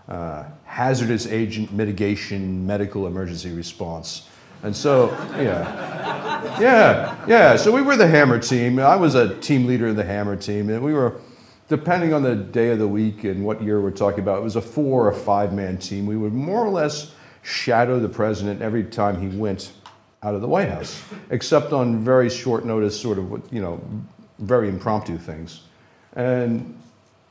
uh, 0.08 0.44
Hazardous 0.64 1.26
Agent 1.26 1.70
Mitigation 1.72 2.66
Medical 2.66 3.06
Emergency 3.06 3.52
Response. 3.52 4.28
And 4.62 4.74
so, 4.74 5.10
yeah, 5.36 6.58
yeah, 6.58 7.26
yeah. 7.26 7.56
So 7.56 7.70
we 7.70 7.82
were 7.82 7.96
the 7.96 8.06
Hammer 8.06 8.38
team. 8.38 8.78
I 8.78 8.96
was 8.96 9.14
a 9.14 9.38
team 9.40 9.66
leader 9.66 9.88
of 9.88 9.96
the 9.96 10.04
Hammer 10.04 10.36
team, 10.36 10.70
and 10.70 10.82
we 10.82 10.94
were, 10.94 11.20
depending 11.68 12.14
on 12.14 12.22
the 12.22 12.34
day 12.34 12.70
of 12.70 12.78
the 12.78 12.88
week 12.88 13.24
and 13.24 13.44
what 13.44 13.62
year 13.62 13.82
we're 13.82 13.90
talking 13.90 14.20
about, 14.20 14.38
it 14.38 14.42
was 14.42 14.56
a 14.56 14.62
four 14.62 15.06
or 15.06 15.12
five 15.12 15.52
man 15.52 15.76
team. 15.76 16.06
We 16.06 16.16
would 16.16 16.32
more 16.32 16.64
or 16.64 16.70
less 16.70 17.12
shadow 17.44 18.00
the 18.00 18.08
president 18.08 18.62
every 18.62 18.82
time 18.82 19.20
he 19.20 19.36
went 19.36 19.72
out 20.22 20.34
of 20.34 20.40
the 20.40 20.48
White 20.48 20.70
House, 20.70 21.04
except 21.30 21.72
on 21.72 22.02
very 22.02 22.30
short 22.30 22.64
notice, 22.64 22.98
sort 22.98 23.18
of, 23.18 23.52
you 23.52 23.60
know, 23.60 23.80
very 24.38 24.68
impromptu 24.68 25.18
things. 25.18 25.62
And 26.16 26.80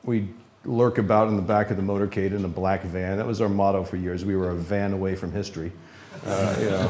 we 0.04 0.30
lurk 0.64 1.00
about 1.00 1.28
in 1.28 1.36
the 1.36 1.42
back 1.42 1.72
of 1.72 1.78
the 1.78 1.84
motorcade 1.84 2.34
in 2.34 2.46
a 2.46 2.48
black 2.48 2.84
van. 2.84 3.18
That 3.18 3.26
was 3.26 3.42
our 3.42 3.50
motto 3.50 3.84
for 3.84 3.98
years. 3.98 4.24
We 4.24 4.36
were 4.36 4.52
a 4.52 4.56
van 4.56 4.94
away 4.94 5.16
from 5.16 5.32
history. 5.32 5.72
Uh, 6.26 6.56
you 6.60 6.70
know, 6.70 6.88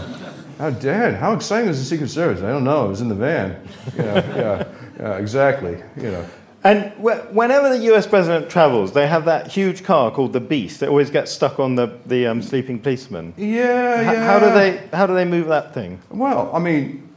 how 0.59 0.69
dad, 0.69 1.15
how 1.15 1.33
exciting 1.33 1.69
is 1.69 1.79
the 1.79 1.85
Secret 1.85 2.09
Service? 2.09 2.43
I 2.43 2.49
don't 2.49 2.65
know. 2.65 2.85
It 2.85 2.89
was 2.89 3.01
in 3.01 3.07
the 3.07 3.15
van. 3.15 3.67
Yeah, 3.95 4.03
yeah, 4.35 4.67
yeah, 4.99 5.17
exactly. 5.17 5.81
You 5.95 6.11
know. 6.11 6.25
And 6.63 6.93
whenever 6.97 7.69
the 7.69 7.93
US 7.93 8.07
president 8.07 8.49
travels, 8.49 8.93
they 8.93 9.07
have 9.07 9.25
that 9.25 9.47
huge 9.47 9.83
car 9.83 10.11
called 10.11 10.31
the 10.31 10.39
Beast 10.39 10.79
that 10.79 10.89
always 10.89 11.09
gets 11.09 11.31
stuck 11.31 11.59
on 11.59 11.75
the, 11.75 11.99
the 12.05 12.27
um, 12.27 12.41
sleeping 12.41 12.79
policeman. 12.79 13.33
Yeah, 13.35 13.99
H- 13.99 14.05
yeah. 14.05 14.25
How 14.25 14.39
do 14.39 14.53
they 14.53 14.77
how 14.93 15.05
do 15.05 15.13
they 15.13 15.25
move 15.25 15.47
that 15.47 15.73
thing? 15.73 15.99
Well, 16.09 16.49
I 16.53 16.59
mean, 16.59 17.09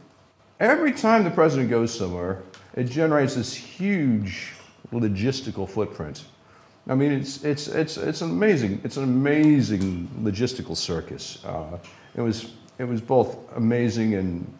every 0.59 0.91
time 0.91 1.23
the 1.23 1.31
president 1.31 1.69
goes 1.69 1.97
somewhere, 1.97 2.43
it 2.75 2.85
generates 2.85 3.35
this 3.35 3.53
huge 3.53 4.51
logistical 4.91 5.69
footprint. 5.69 6.25
I 6.89 6.95
mean, 6.95 7.11
it's, 7.11 7.43
it's, 7.43 7.67
it's, 7.67 7.97
it's 7.97 8.21
an 8.21 8.29
amazing, 8.31 8.79
it's 8.83 8.97
an 8.97 9.03
amazing 9.03 10.09
logistical 10.21 10.75
circus. 10.75 11.43
Uh, 11.43 11.77
it, 12.15 12.21
was, 12.21 12.53
it 12.79 12.85
was 12.85 13.01
both 13.01 13.37
amazing 13.57 14.13
and, 14.15 14.51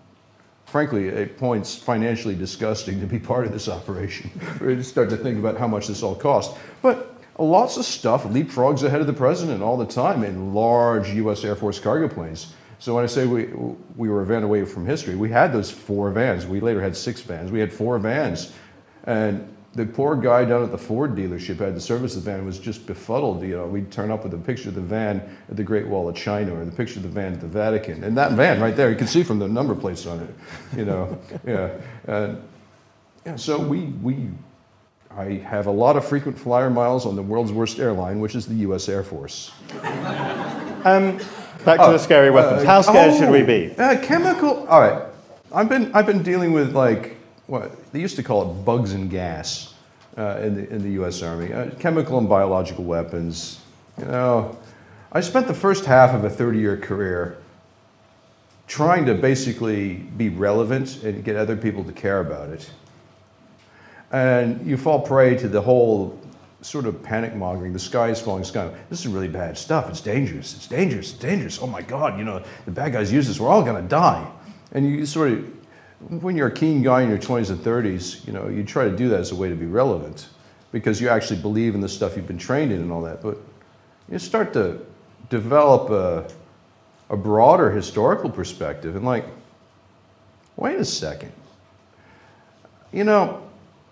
frankly, 0.68 1.10
at 1.10 1.38
points 1.38 1.76
financially 1.76 2.36
disgusting 2.36 3.00
to 3.00 3.08
be 3.08 3.18
part 3.18 3.46
of 3.46 3.52
this 3.52 3.68
operation. 3.68 4.30
we 4.62 4.84
start 4.84 5.10
to 5.10 5.18
think 5.18 5.40
about 5.40 5.58
how 5.58 5.68
much 5.68 5.88
this 5.88 6.04
all 6.04 6.16
cost. 6.16 6.56
But 6.82 7.16
lots 7.40 7.78
of 7.78 7.86
stuff 7.86 8.26
leapfrogs 8.26 8.84
ahead 8.84 9.02
of 9.02 9.08
the 9.08 9.14
president 9.14 9.64
all 9.64 9.78
the 9.78 9.86
time 9.86 10.24
in 10.24 10.54
large 10.54 11.10
U.S. 11.12 11.44
Air 11.44 11.56
Force 11.56 11.80
cargo 11.80 12.08
planes. 12.08 12.54
So 12.80 12.94
when 12.94 13.04
I 13.04 13.08
say 13.08 13.26
we, 13.26 13.46
we 13.96 14.10
were 14.10 14.22
a 14.22 14.26
van 14.26 14.44
away 14.44 14.64
from 14.66 14.86
history, 14.86 15.16
we 15.16 15.30
had 15.32 15.52
those 15.52 15.72
four 15.72 16.12
vans. 16.12 16.46
We 16.46 16.60
later 16.60 16.82
had 16.82 16.96
six 16.96 17.22
vans. 17.22 17.50
We 17.50 17.60
had 17.60 17.74
four 17.74 17.98
vans. 17.98 18.54
And 19.06 19.57
the 19.78 19.86
poor 19.86 20.16
guy 20.16 20.44
down 20.44 20.64
at 20.64 20.72
the 20.72 20.78
Ford 20.78 21.16
dealership 21.16 21.60
had 21.60 21.76
the 21.76 21.80
service 21.80 22.16
the 22.16 22.20
van 22.20 22.44
was 22.46 22.58
just 22.58 22.88
befuddled. 22.88 23.44
You 23.44 23.58
know, 23.58 23.68
we'd 23.68 23.92
turn 23.92 24.10
up 24.10 24.24
with 24.24 24.34
a 24.34 24.38
picture 24.38 24.70
of 24.70 24.76
the 24.76 24.82
van 24.82 25.22
at 25.50 25.56
the 25.56 25.64
Great 25.64 25.86
Wall 25.88 26.10
of 26.10 26.16
China 26.16 26.56
or 26.56 26.66
the 26.66 26.72
picture 26.72 26.98
of 26.98 27.04
the 27.04 27.10
van 27.10 27.34
at 27.34 27.42
the 27.42 27.48
Vatican. 27.48 28.04
And 28.04 28.18
that 28.18 28.32
van 28.32 28.60
right 28.60 28.76
there, 28.76 28.90
you 28.90 28.96
can 28.96 29.06
see 29.06 29.22
from 29.22 29.38
the 29.38 29.48
number 29.48 29.76
plates 29.76 30.08
on 30.08 30.20
it, 30.22 30.30
you 30.76 30.84
know. 30.84 31.18
yeah. 31.46 31.78
And, 32.08 32.42
yeah, 33.24 33.36
so 33.36 33.60
we, 33.60 33.82
we, 34.02 34.30
I 35.16 35.34
have 35.34 35.68
a 35.68 35.72
lot 35.72 35.96
of 35.96 36.04
frequent 36.04 36.40
flyer 36.40 36.72
miles 36.72 37.06
on 37.06 37.16
the 37.16 37.22
world's 37.24 37.52
worst 37.52 37.78
airline, 37.78 38.20
which 38.20 38.34
is 38.34 38.48
the 38.48 38.56
U.S. 38.56 38.90
Air 38.90 39.04
Force. 39.04 39.52
Um, 40.86 41.18
back 41.66 41.80
to 41.80 41.92
the 41.92 41.98
scary 41.98 42.32
weapons. 42.32 42.64
How 42.64 42.82
scared 42.82 43.18
should 43.18 43.30
we 43.30 43.42
be? 43.42 43.76
Uh, 43.78 44.00
chemical. 44.02 44.66
All 44.68 44.80
right. 44.80 45.02
I've 45.52 45.68
been 45.68 45.92
I've 45.94 46.06
been 46.06 46.24
dealing 46.24 46.54
with 46.54 46.74
like 46.74 47.17
what 47.48 47.92
they 47.92 48.00
used 48.00 48.16
to 48.18 48.24
call 48.24 48.52
it 48.52 48.66
bugs 48.66 48.94
and 48.94 49.10
gas 49.10 49.74
uh, 50.18 50.40
in 50.42 50.56
the 50.56 50.70
in 50.70 50.84
the 50.84 50.92
U.S. 50.92 51.24
Army. 51.24 51.52
Uh, 51.52 51.72
chemical 51.80 52.18
and 52.18 52.30
biological 52.30 52.84
weapons. 52.84 53.60
You 53.98 54.06
know, 54.06 54.58
I 55.12 55.22
spent 55.22 55.48
the 55.48 55.54
first 55.54 55.86
half 55.86 56.14
of 56.14 56.24
a 56.24 56.30
30-year 56.30 56.78
career 56.78 57.38
trying 58.68 59.06
to 59.06 59.16
basically 59.16 59.96
be 59.96 60.30
relevant 60.30 61.04
and 61.04 61.24
get 61.24 61.36
other 61.36 61.56
people 61.56 61.84
to 61.86 61.94
care 61.94 62.20
about 62.20 62.50
it. 62.50 62.70
And 64.12 64.66
you 64.68 64.78
fall 64.78 65.02
prey 65.02 65.38
to 65.38 65.48
the 65.48 65.62
whole 65.62 66.20
sort 66.62 66.86
of 66.86 67.02
panic 67.02 67.36
mongering. 67.36 67.72
The 67.74 67.80
sky 67.80 68.10
is 68.10 68.20
falling, 68.20 68.44
sky. 68.44 68.70
This 68.90 69.02
is 69.02 69.08
really 69.08 69.28
bad 69.28 69.58
stuff. 69.58 69.90
It's 69.90 70.02
dangerous. 70.02 70.56
It's 70.56 70.68
dangerous. 70.68 71.12
It's 71.12 71.20
dangerous. 71.20 71.60
Oh 71.62 71.68
my 71.68 71.82
God, 71.82 72.18
you 72.18 72.26
know, 72.26 72.44
the 72.66 72.72
bad 72.72 72.94
guys 72.94 73.12
use 73.12 73.28
this. 73.28 73.40
We're 73.40 73.50
all 73.50 73.64
going 73.64 73.82
to 73.82 73.88
die. 73.88 74.30
And 74.74 74.90
you 74.90 75.06
sort 75.06 75.32
of, 75.32 75.57
when 76.00 76.36
you're 76.36 76.48
a 76.48 76.54
keen 76.54 76.84
guy 76.84 77.02
in 77.02 77.10
your 77.10 77.18
20s 77.18 77.50
and 77.50 77.60
30s, 77.60 78.26
you 78.26 78.34
know, 78.34 78.48
you 78.48 78.64
try 78.64 78.86
to 78.86 78.96
do 78.96 79.10
that 79.10 79.20
as 79.20 79.32
a 79.32 79.36
way 79.36 79.50
to 79.50 79.56
be 79.56 79.66
relevant 79.66 80.28
because 80.72 81.02
you 81.02 81.10
actually 81.10 81.42
believe 81.42 81.76
in 81.76 81.82
the 81.82 81.90
stuff 81.90 82.16
you've 82.16 82.28
been 82.28 82.38
trained 82.38 82.72
in 82.72 82.82
and 82.82 82.92
all 82.92 83.02
that. 83.02 83.22
But 83.22 83.38
you 84.10 84.20
start 84.20 84.54
to 84.54 84.86
develop 85.30 85.90
a, 85.90 86.30
a 87.10 87.18
broader 87.18 87.72
historical 87.72 88.30
perspective 88.30 88.96
and 88.96 89.06
like, 89.06 89.26
wait 90.56 90.78
a 90.78 90.86
second. 90.86 91.32
You 92.92 93.04
know, 93.04 93.44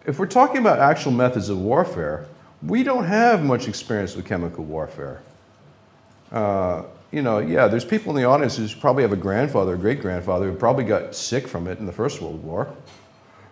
if 0.06 0.20
we're 0.20 0.28
talking 0.28 0.58
about 0.58 0.80
actual 0.80 1.12
methods 1.12 1.50
of 1.50 1.58
warfare, 1.60 2.28
we 2.62 2.84
don't 2.84 3.06
have 3.06 3.44
much 3.44 3.68
experience 3.68 4.16
with 4.16 4.26
chemical 4.26 4.64
warfare. 4.64 5.22
Uh, 6.32 6.84
you 7.16 7.22
know, 7.22 7.40
yeah, 7.40 7.70
there's 7.70 7.86
people 7.86 8.12
in 8.12 8.22
the 8.22 8.28
audience 8.28 8.58
who 8.58 8.68
probably 8.82 9.02
have 9.04 9.14
a 9.14 9.16
grandfather 9.16 9.76
or 9.76 9.78
great 9.78 10.02
grandfather 10.02 10.52
who 10.52 10.58
probably 10.58 10.84
got 10.84 11.16
sick 11.16 11.48
from 11.48 11.66
it 11.66 11.80
in 11.80 11.86
the 11.86 11.92
First 11.94 12.22
World 12.22 12.44
War. 12.44 12.76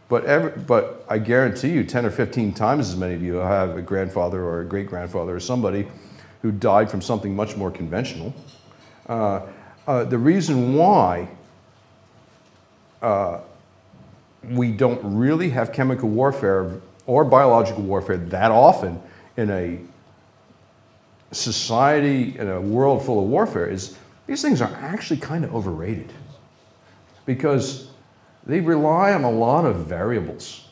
But, 0.09 0.25
every, 0.25 0.51
but 0.51 1.05
I 1.07 1.17
guarantee 1.17 1.69
you, 1.69 1.85
10 1.85 2.05
or 2.05 2.11
15 2.11 2.53
times 2.53 2.89
as 2.89 2.97
many 2.97 3.13
of 3.13 3.23
you 3.23 3.35
have 3.35 3.77
a 3.77 3.81
grandfather 3.81 4.43
or 4.43 4.59
a 4.59 4.65
great 4.65 4.87
grandfather 4.87 5.33
or 5.33 5.39
somebody 5.39 5.87
who 6.41 6.51
died 6.51 6.91
from 6.91 7.01
something 7.01 7.33
much 7.33 7.55
more 7.55 7.71
conventional. 7.71 8.33
Uh, 9.07 9.43
uh, 9.87 10.03
the 10.03 10.17
reason 10.17 10.73
why 10.75 11.29
uh, 13.01 13.39
we 14.49 14.73
don't 14.73 14.99
really 15.03 15.49
have 15.51 15.71
chemical 15.71 16.09
warfare 16.09 16.81
or 17.05 17.23
biological 17.23 17.83
warfare 17.83 18.17
that 18.17 18.51
often 18.51 19.01
in 19.37 19.49
a 19.49 19.79
society, 21.33 22.37
in 22.37 22.47
a 22.47 22.61
world 22.61 23.05
full 23.05 23.23
of 23.23 23.29
warfare, 23.29 23.67
is 23.67 23.97
these 24.27 24.41
things 24.41 24.61
are 24.61 24.73
actually 24.75 25.19
kind 25.19 25.43
of 25.43 25.53
overrated 25.53 26.11
because 27.25 27.89
they 28.45 28.59
rely 28.59 29.13
on 29.13 29.23
a 29.23 29.31
lot 29.31 29.65
of 29.65 29.85
variables. 29.85 30.67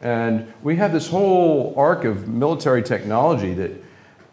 And 0.00 0.52
we 0.62 0.76
have 0.76 0.92
this 0.92 1.08
whole 1.08 1.74
arc 1.76 2.04
of 2.04 2.28
military 2.28 2.82
technology 2.82 3.54
that 3.54 3.72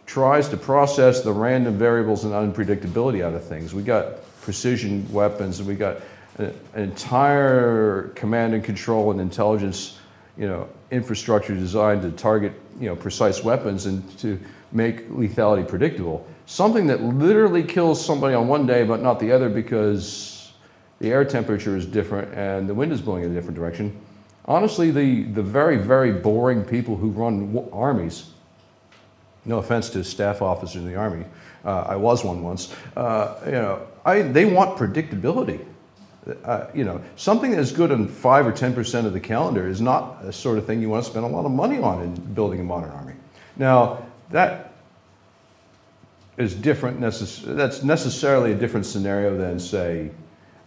tries 0.06 0.50
to 0.50 0.58
process 0.58 1.22
the 1.22 1.32
random 1.32 1.78
variables 1.78 2.24
and 2.24 2.34
unpredictability 2.34 3.24
out 3.24 3.34
of 3.34 3.44
things. 3.44 3.74
We 3.74 3.82
got 3.82 4.24
precision 4.42 5.12
weapons, 5.12 5.60
and 5.60 5.68
we 5.68 5.76
got 5.76 6.02
an 6.38 6.54
entire 6.76 8.10
command 8.16 8.54
and 8.54 8.64
control 8.64 9.10
and 9.10 9.20
intelligence, 9.20 9.98
you 10.38 10.48
know, 10.48 10.70
infrastructure 10.92 11.56
designed 11.56 12.04
to 12.04 12.12
target, 12.12 12.54
you 12.80 12.88
know, 12.88 12.96
precise 12.96 13.44
weapons 13.44 13.88
and 13.88 14.18
to 14.20 14.40
make 14.76 15.10
lethality 15.10 15.68
predictable. 15.68 16.28
Something 16.46 16.88
that 16.88 17.02
literally 17.02 17.64
kills 17.64 18.06
somebody 18.06 18.36
on 18.36 18.48
one 18.48 18.68
day 18.68 18.84
but 18.84 19.02
not 19.02 19.20
the 19.20 19.32
other 19.32 19.50
because 19.50 20.52
the 21.00 21.12
air 21.12 21.26
temperature 21.26 21.76
is 21.76 21.86
different 21.86 22.34
and 22.34 22.70
the 22.70 22.74
wind 22.74 22.92
is 22.92 23.02
blowing 23.02 23.24
in 23.24 23.32
a 23.32 23.34
different 23.34 23.56
direction. 23.56 24.00
Honestly, 24.46 24.92
the, 24.92 25.24
the 25.24 25.42
very, 25.42 25.78
very 25.78 26.12
boring 26.12 26.64
people 26.64 26.96
who 26.96 27.10
run 27.10 27.68
armies, 27.74 28.30
no 29.44 29.58
offense 29.58 29.90
to 29.90 30.04
staff 30.04 30.42
officers 30.42 30.84
in 30.84 30.86
the 30.86 30.96
army, 30.96 31.26
uh, 31.64 31.86
I 31.90 31.96
was 31.96 32.24
one 32.24 32.44
once, 32.44 32.74
uh, 32.96 33.40
you 33.46 33.54
know, 33.54 33.88
I, 34.06 34.22
they 34.22 34.46
want 34.46 34.78
predictability. 34.78 35.66
Uh, 36.44 36.68
you 36.74 36.84
know, 36.84 37.00
something 37.16 37.52
that's 37.52 37.72
good 37.72 37.92
on 37.92 38.08
five 38.08 38.48
or 38.48 38.52
ten 38.52 38.74
percent 38.74 39.06
of 39.06 39.14
the 39.14 39.20
calendar 39.20 39.68
is 39.68 39.80
not 39.80 40.24
a 40.24 40.34
sort 40.34 40.58
of 40.58 40.66
thing 40.66 40.82
you 40.82 40.90
want 40.90 41.04
to 41.04 41.10
spend 41.10 41.24
a 41.24 41.28
lot 41.28 41.46
of 41.46 41.52
money 41.52 41.80
on 41.80 42.02
in 42.02 42.16
building 42.34 42.60
a 42.60 42.64
modern 42.64 42.90
army. 42.92 43.14
Now, 43.58 44.04
that 44.32 44.65
is 46.38 46.54
different. 46.54 47.00
Necess- 47.00 47.44
that's 47.56 47.84
necessarily 47.84 48.52
a 48.52 48.56
different 48.56 48.86
scenario 48.86 49.38
than, 49.38 49.60
say, 49.60 50.12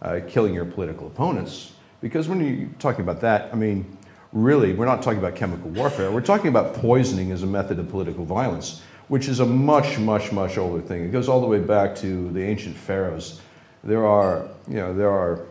uh, 0.01 0.19
killing 0.27 0.53
your 0.53 0.65
political 0.65 1.07
opponents, 1.07 1.73
because 2.01 2.27
when 2.29 2.39
you're 2.39 2.69
talking 2.79 3.01
about 3.01 3.21
that, 3.21 3.51
I 3.51 3.55
mean, 3.55 3.97
really, 4.31 4.73
we're 4.73 4.85
not 4.85 5.01
talking 5.01 5.19
about 5.19 5.35
chemical 5.35 5.69
warfare. 5.71 6.11
We're 6.11 6.21
talking 6.21 6.47
about 6.47 6.73
poisoning 6.75 7.31
as 7.31 7.43
a 7.43 7.47
method 7.47 7.79
of 7.79 7.89
political 7.89 8.25
violence, 8.25 8.81
which 9.09 9.27
is 9.27 9.39
a 9.39 9.45
much, 9.45 9.97
much, 9.99 10.31
much 10.31 10.57
older 10.57 10.81
thing. 10.81 11.03
It 11.03 11.11
goes 11.11 11.27
all 11.27 11.41
the 11.41 11.47
way 11.47 11.59
back 11.59 11.95
to 11.97 12.31
the 12.31 12.41
ancient 12.41 12.77
pharaohs. 12.77 13.41
There 13.83 14.05
are, 14.05 14.47
you 14.67 14.75
know, 14.75 14.93
there 14.93 15.09
are 15.09 15.45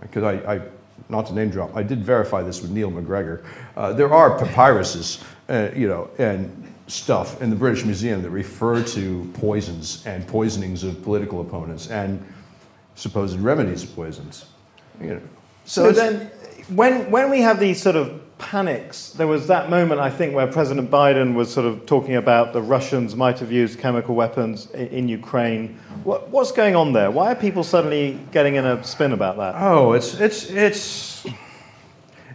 because 0.00 0.24
I, 0.24 0.54
I, 0.54 0.60
not 1.08 1.26
to 1.26 1.34
name 1.34 1.50
drop, 1.50 1.76
I 1.76 1.82
did 1.82 2.04
verify 2.04 2.42
this 2.42 2.62
with 2.62 2.70
Neil 2.70 2.90
MacGregor. 2.90 3.44
Uh, 3.76 3.92
there 3.92 4.12
are 4.12 4.38
papyruses, 4.38 5.22
uh, 5.48 5.70
you 5.74 5.88
know, 5.88 6.10
and 6.18 6.73
stuff 6.86 7.40
in 7.40 7.50
the 7.50 7.56
British 7.56 7.84
Museum 7.84 8.22
that 8.22 8.30
refer 8.30 8.82
to 8.82 9.30
poisons 9.34 10.04
and 10.06 10.26
poisonings 10.26 10.84
of 10.84 11.02
political 11.02 11.40
opponents 11.40 11.88
and 11.88 12.24
supposed 12.94 13.38
remedies 13.38 13.82
of 13.82 13.94
poisons. 13.94 14.46
You 15.00 15.14
know. 15.14 15.20
So, 15.64 15.92
so 15.92 15.92
then, 15.92 16.30
when 16.68 17.10
when 17.10 17.30
we 17.30 17.40
have 17.40 17.58
these 17.58 17.80
sort 17.80 17.96
of 17.96 18.20
panics, 18.38 19.10
there 19.10 19.26
was 19.26 19.46
that 19.46 19.70
moment 19.70 20.00
I 20.00 20.10
think 20.10 20.34
where 20.34 20.46
President 20.46 20.90
Biden 20.90 21.34
was 21.34 21.52
sort 21.52 21.66
of 21.66 21.86
talking 21.86 22.16
about 22.16 22.52
the 22.52 22.60
Russians 22.60 23.16
might 23.16 23.38
have 23.38 23.50
used 23.50 23.78
chemical 23.78 24.14
weapons 24.14 24.70
in, 24.72 24.88
in 24.88 25.08
Ukraine. 25.08 25.78
What, 26.04 26.28
what's 26.28 26.52
going 26.52 26.76
on 26.76 26.92
there? 26.92 27.10
Why 27.10 27.32
are 27.32 27.34
people 27.34 27.64
suddenly 27.64 28.18
getting 28.32 28.56
in 28.56 28.66
a 28.66 28.82
spin 28.84 29.12
about 29.12 29.36
that? 29.38 29.54
Oh, 29.56 29.92
it's 29.92 30.20
it's 30.20 30.50
it's 30.50 31.26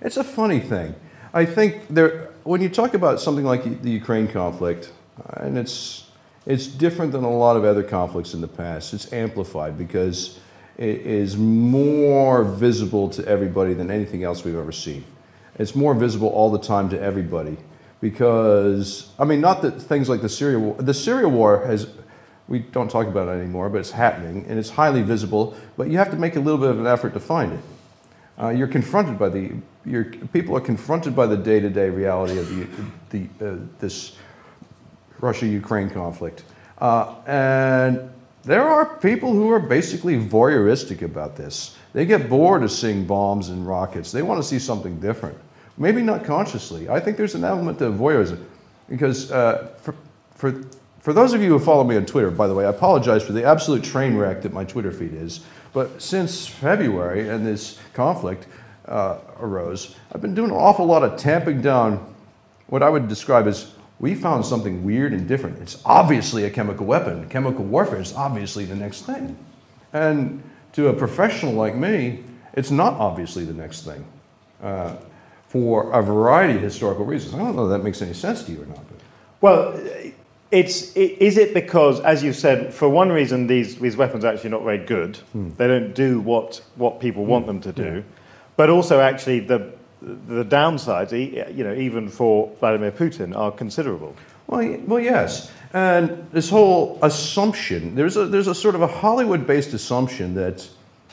it's 0.02 0.18
a 0.18 0.24
funny 0.24 0.60
thing. 0.60 0.96
I 1.34 1.46
think 1.46 1.88
there 1.90 2.32
when 2.50 2.62
you 2.62 2.70
talk 2.70 2.96
about 2.96 3.22
something 3.22 3.46
like 3.46 3.84
the 3.84 3.92
Ukraine 3.92 4.28
conflict, 4.28 4.92
uh, 5.20 5.44
and 5.44 5.56
it's 5.56 6.08
it's 6.48 6.66
different 6.66 7.12
than 7.12 7.24
a 7.24 7.30
lot 7.30 7.56
of 7.56 7.64
other 7.64 7.84
conflicts 7.84 8.34
in 8.34 8.42
the 8.42 8.48
past. 8.48 8.92
It's 8.92 9.14
amplified 9.14 9.78
because 9.78 10.40
it 10.76 11.02
is 11.02 11.38
more 11.38 12.44
visible 12.44 13.08
to 13.10 13.28
everybody 13.28 13.76
than 13.76 13.92
anything 13.92 14.24
else 14.24 14.44
we've 14.44 14.56
ever 14.56 14.72
seen. 14.72 15.04
It's 15.60 15.76
more 15.76 15.94
visible 15.94 16.30
all 16.30 16.50
the 16.50 16.58
time 16.58 16.90
to 16.90 17.00
everybody 17.00 17.56
because 18.02 19.12
I 19.20 19.26
mean, 19.26 19.42
not 19.42 19.62
that 19.62 19.80
things 19.80 20.10
like 20.10 20.24
the 20.24 20.30
Syria 20.30 20.58
war. 20.58 20.76
The 20.80 20.96
Syria 20.96 21.30
war 21.30 21.64
has 21.68 21.88
we 22.48 22.60
don't 22.60 22.90
talk 22.90 23.06
about 23.06 23.28
it 23.28 23.40
anymore, 23.40 23.70
but 23.70 23.78
it's 23.78 23.92
happening 23.92 24.46
and 24.48 24.58
it's 24.58 24.72
highly 24.72 25.04
visible. 25.04 25.56
But 25.78 25.92
you 25.92 26.00
have 26.00 26.10
to 26.10 26.18
make 26.18 26.36
a 26.36 26.40
little 26.40 26.60
bit 26.60 26.72
of 26.72 26.80
an 26.80 26.88
effort 26.88 27.14
to 27.14 27.20
find 27.20 27.54
it. 27.54 27.64
Uh, 28.42 28.50
you're 28.50 28.74
confronted 28.80 29.20
by 29.20 29.30
the 29.30 29.52
people 30.34 30.56
are 30.56 30.62
confronted 30.62 31.16
by 31.16 31.26
the 31.26 31.38
day-to-day 31.38 31.90
reality 31.90 32.38
of 32.38 32.50
the, 32.50 33.28
the 33.40 33.52
uh, 33.52 33.58
this 33.80 34.16
Russia-Ukraine 35.20 35.90
conflict, 35.90 36.44
uh, 36.80 37.16
and 37.28 38.10
there 38.44 38.68
are 38.68 38.98
people 38.98 39.34
who 39.34 39.52
are 39.52 39.60
basically 39.60 40.18
voyeuristic 40.18 41.02
about 41.02 41.36
this. 41.36 41.76
They 41.94 42.06
get 42.06 42.30
bored 42.30 42.64
of 42.64 42.72
seeing 42.72 43.06
bombs 43.06 43.50
and 43.50 43.68
rockets. 43.68 44.12
They 44.12 44.22
want 44.22 44.42
to 44.42 44.48
see 44.48 44.60
something 44.60 45.00
different. 45.00 45.38
Maybe 45.78 46.02
not 46.02 46.24
consciously. 46.24 46.90
I 46.90 47.00
think 47.00 47.18
there's 47.18 47.36
an 47.36 47.44
element 47.44 47.82
of 47.82 47.96
voyeurism 47.96 48.44
because 48.90 49.32
uh, 49.32 49.70
for, 49.82 49.96
for, 50.36 50.64
for 51.00 51.14
those 51.14 51.34
of 51.34 51.42
you 51.42 51.50
who 51.50 51.60
follow 51.60 51.84
me 51.84 51.96
on 51.96 52.06
Twitter, 52.06 52.32
by 52.32 52.48
the 52.48 52.54
way, 52.54 52.66
I 52.66 52.70
apologize 52.70 53.24
for 53.24 53.34
the 53.34 53.44
absolute 53.44 53.84
train 53.84 54.16
wreck 54.16 54.42
that 54.42 54.54
my 54.54 54.64
Twitter 54.64 54.92
feed 54.92 55.14
is. 55.14 55.42
But 55.72 56.02
since 56.02 56.48
February 56.48 57.30
and 57.30 57.46
this 57.46 57.78
conflict 57.94 58.48
uh, 58.90 59.20
arose, 59.40 59.96
I've 60.12 60.22
been 60.22 60.34
doing 60.34 60.50
an 60.50 60.58
awful 60.58 60.86
lot 60.86 61.04
of 61.04 61.18
tamping 61.18 61.62
down 61.62 62.14
what 62.68 62.84
I 62.84 62.90
would 62.90 63.08
describe 63.08 63.48
as 63.48 63.74
we 64.00 64.16
found 64.16 64.46
something 64.46 64.84
weird 64.84 65.14
and 65.14 65.28
different. 65.28 65.60
It's 65.60 65.82
obviously 65.86 66.44
a 66.46 66.50
chemical 66.50 66.86
weapon. 66.86 67.30
Chemical 67.30 67.66
warfare 67.66 68.00
is 68.00 68.14
obviously 68.14 68.66
the 68.66 68.76
next 68.76 69.02
thing. 69.04 69.38
And 69.94 70.42
to 70.74 70.88
a 70.88 70.94
professional 70.94 71.54
like 71.54 71.76
me, 71.76 72.24
it's 72.54 72.72
not 72.72 72.94
obviously 72.94 73.46
the 73.46 73.54
next 73.54 73.84
thing 73.84 74.06
uh, 74.62 74.96
for 75.48 75.92
a 75.92 76.02
variety 76.02 76.56
of 76.56 76.62
historical 76.62 77.06
reasons. 77.06 77.34
I 77.34 77.40
don't 77.40 77.56
know 77.56 77.66
if 77.66 77.70
that 77.70 77.84
makes 77.84 78.02
any 78.02 78.14
sense 78.14 78.44
to 78.44 78.52
you 78.52 78.64
or 78.64 78.66
not. 78.66 78.78
But. 78.88 79.00
Well, 79.42 80.12
it's, 80.52 80.94
is 80.94 81.38
it 81.38 81.54
because, 81.54 82.00
as 82.00 82.24
you 82.24 82.34
said, 82.34 82.74
for 82.74 82.90
one 82.90 83.12
reason, 83.12 83.48
these, 83.48 83.78
these 83.78 83.98
weapons 83.98 84.24
are 84.26 84.34
actually 84.34 84.50
not 84.50 84.64
very 84.64 84.84
good? 84.84 85.18
Hmm. 85.34 85.50
They 85.58 85.68
don't 85.68 85.94
do 85.94 86.22
what, 86.22 86.62
what 86.76 87.00
people 87.00 87.26
want 87.26 87.46
them 87.46 87.62
to 87.62 87.72
do. 87.72 87.84
Yeah. 87.84 88.19
But 88.60 88.70
also, 88.70 89.00
actually, 89.00 89.40
the, 89.40 89.72
the 90.02 90.44
downsides, 90.44 91.14
you 91.56 91.64
know, 91.64 91.74
even 91.74 92.10
for 92.10 92.54
Vladimir 92.60 92.92
Putin, 92.92 93.34
are 93.34 93.54
considerable. 93.54 94.14
Well, 94.48 94.78
well, 94.86 95.00
yes. 95.00 95.50
And 95.72 96.30
this 96.34 96.50
whole 96.50 97.00
assumption, 97.02 97.96
there's 97.96 98.18
a, 98.18 98.26
there's 98.26 98.48
a 98.48 98.54
sort 98.54 98.76
of 98.76 98.82
a 98.82 98.88
Hollywood 98.88 99.48
based 99.48 99.72
assumption 99.72 100.34
that 100.34 100.68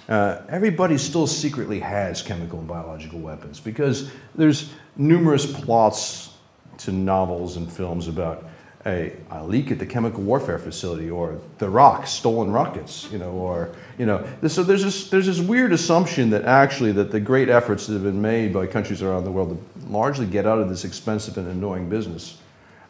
uh, 0.08 0.42
everybody 0.48 0.98
still 0.98 1.28
secretly 1.28 1.78
has 1.78 2.20
chemical 2.20 2.58
and 2.58 2.66
biological 2.66 3.20
weapons 3.20 3.60
because 3.60 4.10
there's 4.34 4.72
numerous 4.96 5.46
plots 5.46 6.34
to 6.78 6.90
novels 6.90 7.56
and 7.56 7.72
films 7.72 8.08
about 8.08 8.44
a, 8.86 9.12
a, 9.30 9.44
leak 9.44 9.72
at 9.72 9.78
the 9.80 9.86
chemical 9.86 10.22
warfare 10.22 10.58
facility 10.58 11.10
or 11.10 11.40
the 11.58 11.68
rock 11.68 12.06
stolen 12.06 12.52
rockets 12.52 13.08
you 13.10 13.18
know 13.18 13.32
or 13.32 13.74
you 13.98 14.06
know 14.06 14.24
so 14.46 14.62
there's 14.62 14.84
this 14.84 15.10
there's 15.10 15.26
this 15.26 15.40
weird 15.40 15.72
assumption 15.72 16.30
that 16.30 16.44
actually 16.44 16.92
that 16.92 17.10
the 17.10 17.18
great 17.18 17.48
efforts 17.48 17.86
that 17.86 17.94
have 17.94 18.04
been 18.04 18.22
made 18.22 18.52
by 18.52 18.66
countries 18.66 19.02
around 19.02 19.24
the 19.24 19.30
world 19.30 19.50
to 19.50 19.90
largely 19.90 20.26
get 20.26 20.46
out 20.46 20.58
of 20.58 20.68
this 20.68 20.84
expensive 20.84 21.36
and 21.36 21.48
annoying 21.48 21.88
business 21.88 22.38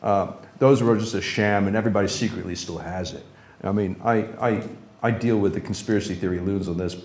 uh, 0.02 0.32
those 0.58 0.82
were 0.82 0.96
just 0.96 1.14
a 1.14 1.22
sham 1.22 1.66
and 1.66 1.74
everybody 1.74 2.06
secretly 2.06 2.54
still 2.54 2.78
has 2.78 3.14
it. 3.14 3.24
I 3.64 3.72
mean 3.72 3.96
i 4.04 4.16
i 4.40 4.68
i 5.02 5.10
deal 5.10 5.38
with 5.38 5.54
the 5.54 5.60
conspiracy 5.60 6.14
theory 6.14 6.40
loons 6.40 6.68
on 6.68 6.76
this 6.76 6.96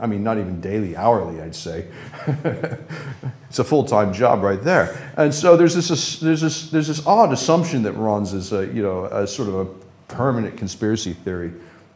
I 0.00 0.06
mean, 0.06 0.22
not 0.22 0.38
even 0.38 0.60
daily, 0.60 0.96
hourly, 0.96 1.40
I'd 1.40 1.54
say. 1.54 1.86
it's 3.48 3.58
a 3.58 3.64
full-time 3.64 4.12
job 4.12 4.42
right 4.42 4.62
there. 4.62 5.12
And 5.16 5.34
so 5.34 5.56
there's 5.56 5.74
this, 5.74 6.20
there's 6.20 6.40
this, 6.40 6.70
there's 6.70 6.86
this 6.86 7.04
odd 7.06 7.32
assumption 7.32 7.82
that 7.82 7.92
runs 7.92 8.32
as 8.32 8.52
a, 8.52 8.66
you 8.66 8.82
know, 8.82 9.06
a 9.06 9.26
sort 9.26 9.48
of 9.48 9.54
a 9.56 9.64
permanent 10.06 10.56
conspiracy 10.56 11.12
theory, 11.12 11.52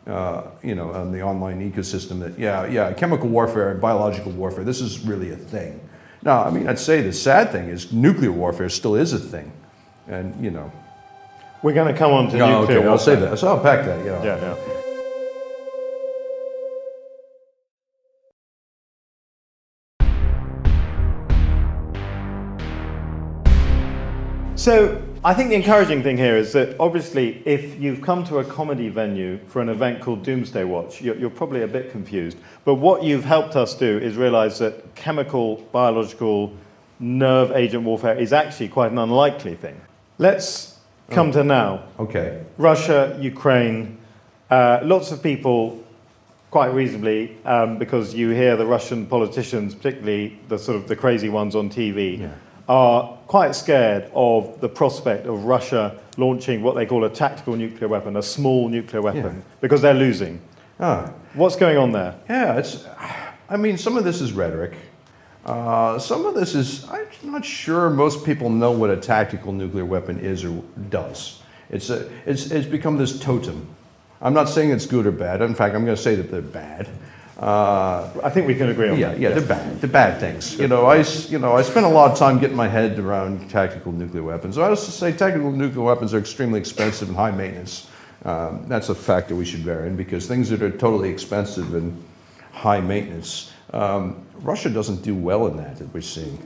uh, 0.06 0.42
you 0.62 0.75
know, 0.75 0.92
on 0.92 1.12
the 1.12 1.23
online 1.23 1.61
ecosystem 1.71 2.18
that, 2.21 2.38
yeah, 2.38 2.66
yeah, 2.66 2.92
chemical 2.92 3.28
warfare, 3.28 3.75
biological 3.75 4.32
warfare, 4.32 4.64
this 4.64 4.80
is 4.80 5.00
really 5.00 5.30
a 5.30 5.37
thing. 5.37 5.80
Now, 6.23 6.44
I 6.44 6.50
mean, 6.50 6.68
I'd 6.68 6.78
say 6.78 7.02
the 7.02 7.12
sad 7.12 7.50
thing 7.52 7.68
is 7.68 7.92
nuclear 7.92 8.32
warfare 8.32 8.68
still 8.68 8.97
is 8.97 9.12
a 9.12 9.18
thing. 9.18 9.52
And, 10.09 10.42
you 10.44 10.50
know. 10.50 10.73
We're 11.62 11.75
going 11.75 11.92
to 11.92 11.99
come 11.99 12.12
on 12.12 12.28
to 12.30 12.40
oh, 12.40 12.61
nuclear 12.61 12.78
okay, 12.78 12.88
warfare. 12.88 12.90
I'll 12.90 12.99
say 12.99 13.14
that. 13.14 13.38
So 13.38 13.49
I'll 13.49 13.62
pack 13.62 13.85
that, 13.87 14.04
yeah. 14.04 14.23
Yeah, 14.25 14.40
yeah. 14.40 14.82
So 24.62 25.02
I 25.25 25.35
think 25.35 25.49
the 25.49 25.57
encouraging 25.57 26.04
thing 26.04 26.16
here 26.16 26.37
is 26.37 26.52
that 26.52 26.76
obviously, 26.78 27.42
if 27.45 27.80
you've 27.80 28.00
come 28.00 28.23
to 28.26 28.39
a 28.39 28.45
comedy 28.45 28.91
venue 28.91 29.41
for 29.49 29.60
an 29.60 29.69
event 29.69 30.00
called 30.00 30.23
Doomsday 30.23 30.63
Watch, 30.63 31.02
you're, 31.02 31.17
you're, 31.17 31.30
probably 31.30 31.63
a 31.63 31.67
bit 31.67 31.91
confused. 31.91 32.39
But 32.65 32.76
what 32.76 33.02
you've 33.02 33.25
helped 33.25 33.56
us 33.56 33.75
do 33.75 33.99
is 33.99 34.17
realize 34.17 34.60
that 34.60 34.95
chemical, 34.95 35.56
biological, 35.73 36.56
nerve 37.00 37.50
agent 37.50 37.82
warfare 37.82 38.17
is 38.17 38.32
actually 38.32 38.69
quite 38.69 38.93
an 38.93 38.99
unlikely 38.99 39.56
thing. 39.56 39.80
Let's 40.19 40.78
come 41.10 41.30
oh. 41.30 41.32
to 41.32 41.43
now. 41.43 41.82
Okay. 41.99 42.45
Russia, 42.56 43.19
Ukraine. 43.21 43.99
Uh, 44.49 44.78
lots 44.84 45.10
of 45.10 45.25
people, 45.25 45.82
quite 46.52 46.69
reasonably, 46.69 47.37
um, 47.45 47.78
because 47.78 48.15
you 48.15 48.30
hear 48.30 48.54
the 48.56 48.67
Russian 48.67 49.06
politicians, 49.06 49.75
particularly 49.75 50.39
the 50.47 50.56
sort 50.56 50.76
of 50.76 50.87
the 50.87 50.95
crazy 50.95 51.30
ones 51.30 51.56
on 51.56 51.69
TV. 51.69 52.21
Yeah 52.21 52.34
are 52.69 53.19
quite 53.32 53.54
scared 53.54 54.10
of 54.14 54.60
the 54.60 54.68
prospect 54.68 55.25
of 55.25 55.45
Russia 55.45 55.99
launching 56.18 56.62
what 56.62 56.75
they 56.75 56.84
call 56.84 57.02
a 57.04 57.08
tactical 57.08 57.56
nuclear 57.56 57.88
weapon, 57.88 58.18
a 58.18 58.23
small 58.23 58.68
nuclear 58.68 59.00
weapon, 59.00 59.36
yeah. 59.36 59.54
because 59.62 59.80
they're 59.80 59.95
losing. 59.95 60.38
Ah. 60.78 61.10
What's 61.32 61.56
going 61.56 61.78
on 61.78 61.92
there? 61.92 62.14
Yeah, 62.28 62.58
it's. 62.58 62.84
I 63.49 63.56
mean, 63.56 63.78
some 63.78 63.97
of 63.97 64.04
this 64.04 64.21
is 64.21 64.34
rhetoric. 64.34 64.75
Uh, 65.47 65.99
some 65.99 66.26
of 66.26 66.34
this 66.34 66.54
is. 66.54 66.86
I'm 66.90 67.06
not 67.23 67.42
sure 67.42 67.88
most 67.88 68.23
people 68.23 68.50
know 68.50 68.71
what 68.71 68.90
a 68.90 68.99
tactical 68.99 69.54
nuclear 69.54 69.86
weapon 69.86 70.21
is 70.21 70.45
or 70.45 70.62
does. 70.90 71.40
It's 71.71 71.88
a. 71.88 72.10
It's. 72.26 72.50
It's 72.50 72.66
become 72.66 72.99
this 72.99 73.18
totem. 73.18 73.66
I'm 74.21 74.34
not 74.34 74.50
saying 74.50 74.73
it's 74.73 74.84
good 74.84 75.06
or 75.06 75.10
bad. 75.10 75.40
In 75.40 75.54
fact, 75.54 75.75
I'm 75.75 75.86
going 75.86 75.97
to 75.97 76.02
say 76.02 76.16
that 76.16 76.30
they're 76.30 76.42
bad. 76.42 76.86
Uh, 77.43 78.09
I 78.23 78.31
think 78.31 78.47
we 78.47 78.55
can 78.55 78.69
agree 78.69 78.89
on 78.89 78.97
yeah, 78.97 79.09
that. 79.09 79.19
Yeah, 79.19 79.31
they're 79.31 79.41
bad. 79.45 79.81
They're 79.81 79.91
bad 79.91 80.21
things. 80.21 80.57
You 80.61 80.69
know, 80.69 80.87
I, 80.87 80.99
you 81.28 81.41
know, 81.41 81.55
I 81.55 81.63
spent 81.63 81.85
a 81.85 81.89
lot 81.89 82.13
of 82.13 82.17
time 82.17 82.39
getting 82.39 82.57
my 82.57 82.69
head 82.69 82.97
around 83.00 83.50
tactical 83.50 83.91
nuclear 83.91 84.23
weapons. 84.23 84.59
I 84.59 84.69
also 84.69 84.93
say 84.93 85.11
tactical 85.11 85.50
nuclear 85.50 85.83
weapons 85.83 86.15
are 86.15 86.19
extremely 86.19 86.61
expensive 86.61 87.09
and 87.09 87.17
high 87.17 87.33
maintenance. 87.33 87.89
Um, 88.25 88.65
that's 88.69 88.91
a 88.91 88.95
factor 88.95 89.35
we 89.35 89.45
should 89.45 89.65
bear 89.65 89.87
in 89.87 89.97
because 89.97 90.28
things 90.28 90.50
that 90.50 90.63
are 90.63 90.71
totally 90.71 91.11
expensive 91.11 91.75
and 91.75 92.00
high 92.52 92.81
maintenance, 92.81 93.50
um, 93.73 94.25
Russia 94.37 94.71
doesn't 94.71 95.02
do 95.02 95.17
well 95.17 95.49
in 95.49 95.57
that 95.57 95.78
that 95.78 95.93
we're 95.93 96.00
seeing. 96.00 96.39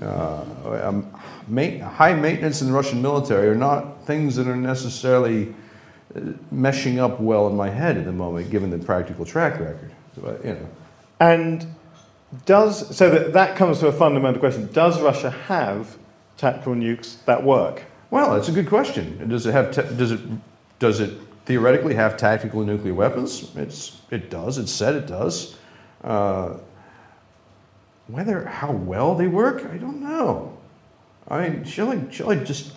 Uh, 0.00 0.44
um, 0.82 1.12
ma- 1.46 1.86
high 1.90 2.14
maintenance 2.14 2.62
in 2.62 2.68
the 2.68 2.72
Russian 2.72 3.02
military 3.02 3.48
are 3.48 3.54
not 3.54 4.06
things 4.06 4.34
that 4.36 4.46
are 4.46 4.56
necessarily 4.56 5.54
uh, 6.16 6.20
meshing 6.50 6.96
up 6.96 7.20
well 7.20 7.48
in 7.48 7.54
my 7.54 7.68
head 7.68 7.98
at 7.98 8.06
the 8.06 8.12
moment, 8.12 8.48
given 8.50 8.70
the 8.70 8.78
practical 8.78 9.26
track 9.26 9.60
record 9.60 9.92
you 10.44 10.52
know. 10.54 10.68
And 11.20 11.74
does 12.46 12.94
so 12.96 13.10
that 13.10 13.32
that 13.32 13.56
comes 13.56 13.80
to 13.80 13.88
a 13.88 13.92
fundamental 13.92 14.40
question: 14.40 14.70
Does 14.72 15.00
Russia 15.00 15.30
have 15.30 15.96
tactical 16.36 16.74
nukes 16.74 17.24
that 17.24 17.42
work? 17.42 17.84
Well, 18.10 18.34
that's 18.34 18.48
a 18.48 18.52
good 18.52 18.68
question. 18.68 19.28
Does 19.28 19.46
it 19.46 19.52
have? 19.52 19.70
Te- 19.70 19.96
does 19.96 20.12
it? 20.12 20.20
Does 20.78 21.00
it 21.00 21.18
theoretically 21.46 21.94
have 21.94 22.16
tactical 22.16 22.62
nuclear 22.62 22.94
weapons? 22.94 23.50
It's 23.56 24.00
it 24.10 24.30
does. 24.30 24.58
It's 24.58 24.72
said 24.72 24.94
it 24.94 25.06
does. 25.06 25.56
Uh, 26.02 26.58
whether 28.06 28.44
how 28.44 28.72
well 28.72 29.14
they 29.14 29.26
work, 29.26 29.66
I 29.66 29.76
don't 29.76 30.02
know. 30.02 30.56
I 31.28 31.48
mean, 31.48 31.64
shall 31.64 31.90
I 31.90 32.10
shall 32.10 32.30
I 32.30 32.36
just 32.36 32.72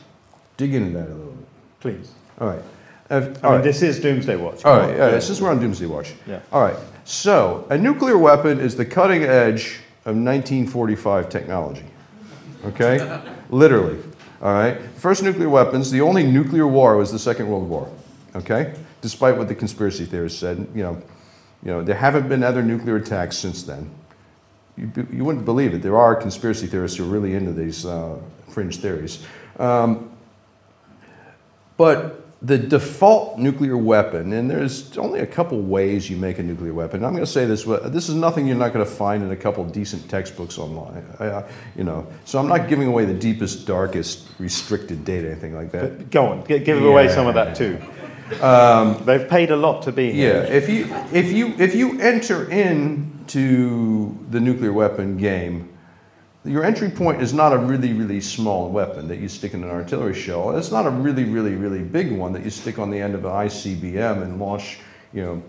dig 0.58 0.74
into 0.74 0.98
that 0.98 1.08
a 1.08 1.14
little 1.14 1.34
bit? 1.34 1.48
Please. 1.80 2.12
All 2.40 2.48
right. 2.48 2.62
I 3.12 3.20
mean, 3.20 3.34
right. 3.44 3.64
this 3.64 3.82
is 3.82 4.00
Doomsday 4.00 4.38
Watch. 4.38 4.64
All 4.64 4.78
right. 4.78 4.96
Yeah, 4.96 5.20
since 5.20 5.42
we're 5.42 5.52
on 5.52 5.60
Doomsday 5.60 5.86
Watch. 5.86 6.14
Yeah. 6.26 6.40
All 6.52 6.62
right. 6.62 6.78
So, 7.04 7.68
a 7.70 7.78
nuclear 7.78 8.18
weapon 8.18 8.60
is 8.60 8.78
the 8.78 8.86
cutting 8.86 9.24
edge 9.24 9.80
of 10.06 10.16
1945 10.16 11.30
technology. 11.30 11.86
Okay? 12.66 13.22
Literally. 13.50 14.02
All 14.42 14.54
right? 14.54 14.80
First 14.96 15.24
nuclear 15.24 15.50
weapons, 15.50 15.92
the 15.92 16.02
only 16.02 16.24
nuclear 16.24 16.68
war 16.68 16.96
was 16.96 17.12
the 17.12 17.20
Second 17.20 17.50
World 17.50 17.68
War. 17.68 17.92
Okay? 18.36 18.76
Despite 19.02 19.38
what 19.38 19.50
the 19.50 19.56
conspiracy 19.56 20.06
theorists 20.06 20.40
said, 20.40 20.68
you 20.74 20.84
know, 20.84 21.02
you 21.64 21.72
know, 21.72 21.84
there 21.84 21.96
haven't 21.96 22.30
been 22.30 22.44
other 22.44 22.64
nuclear 22.64 22.96
attacks 22.96 23.38
since 23.38 23.64
then. 23.64 23.90
You, 24.78 24.92
you 25.12 25.26
wouldn't 25.26 25.46
believe 25.46 25.74
it. 25.74 25.82
There 25.82 25.98
are 25.98 26.16
conspiracy 26.16 26.66
theorists 26.66 26.98
who 26.98 27.04
are 27.04 27.10
really 27.10 27.36
into 27.36 27.52
these 27.52 27.86
uh, 27.86 28.18
fringe 28.48 28.78
theories. 28.78 29.26
Um, 29.60 30.12
but 31.78 32.21
the 32.44 32.58
default 32.58 33.38
nuclear 33.38 33.78
weapon, 33.78 34.34
and 34.34 34.50
there's 34.50 34.98
only 34.98 35.20
a 35.20 35.28
couple 35.28 35.62
ways 35.62 36.10
you 36.10 36.18
make 36.18 36.40
a 36.40 36.44
nuclear 36.44 36.74
weapon. 36.74 37.06
I'm 37.06 37.12
going 37.14 37.24
to 37.24 37.32
say 37.32 37.46
this: 37.46 37.64
this 37.66 38.10
is 38.10 38.16
nothing 38.16 38.48
you're 38.48 38.56
not 38.56 38.74
going 38.74 38.84
to 38.84 38.92
find 38.92 39.24
in 39.24 39.32
a 39.32 39.36
couple 39.36 39.64
decent 39.66 40.10
textbooks 40.10 40.58
online. 40.58 41.06
I, 41.20 41.44
you 41.76 41.84
know, 41.84 42.08
so 42.26 42.40
I'm 42.40 42.48
not 42.48 42.68
giving 42.68 42.88
away 42.88 43.06
the 43.06 43.14
deepest, 43.14 43.68
darkest, 43.68 44.28
restricted 44.40 45.06
data, 45.06 45.30
anything 45.30 45.54
like 45.54 45.72
that. 45.72 45.98
But 45.98 46.10
go 46.10 46.28
on, 46.28 46.44
give 46.44 46.68
yeah. 46.68 46.76
away 46.82 47.10
some 47.10 47.28
of 47.28 47.36
that 47.36 47.56
too. 47.56 47.80
Um, 48.42 49.04
They've 49.06 49.28
paid 49.28 49.52
a 49.52 49.58
lot 49.58 49.84
to 49.84 49.92
be 49.92 50.12
here. 50.12 50.44
Yeah, 50.44 50.54
if 50.54 50.68
you 50.68 50.88
if 51.12 51.32
you 51.32 51.54
if 51.60 51.76
you 51.76 52.00
enter 52.02 52.50
into 52.50 54.18
the 54.32 54.40
nuclear 54.40 54.74
weapon 54.74 55.18
game 55.18 55.71
your 56.44 56.64
entry 56.64 56.90
point 56.90 57.22
is 57.22 57.34
not 57.34 57.54
a 57.54 57.58
really, 57.58 57.94
really 57.94 58.20
small 58.20 58.70
weapon 58.70 59.08
that 59.08 59.20
you 59.20 59.28
stick 59.28 59.54
in 59.54 59.64
an 59.64 59.70
artillery 59.70 60.16
shell. 60.16 60.56
It's 60.58 60.72
not 60.72 60.88
a 60.88 60.90
really, 60.90 61.24
really, 61.24 61.56
really 61.56 61.84
big 61.84 62.12
one 62.12 62.34
that 62.34 62.44
you 62.44 62.50
stick 62.50 62.80
on 62.80 62.90
the 62.90 63.00
end 63.00 63.14
of 63.14 63.26
an 63.26 63.32
ICBM 63.32 64.24
and 64.24 64.40
launch, 64.40 64.80
you 65.14 65.24
know, 65.24 65.44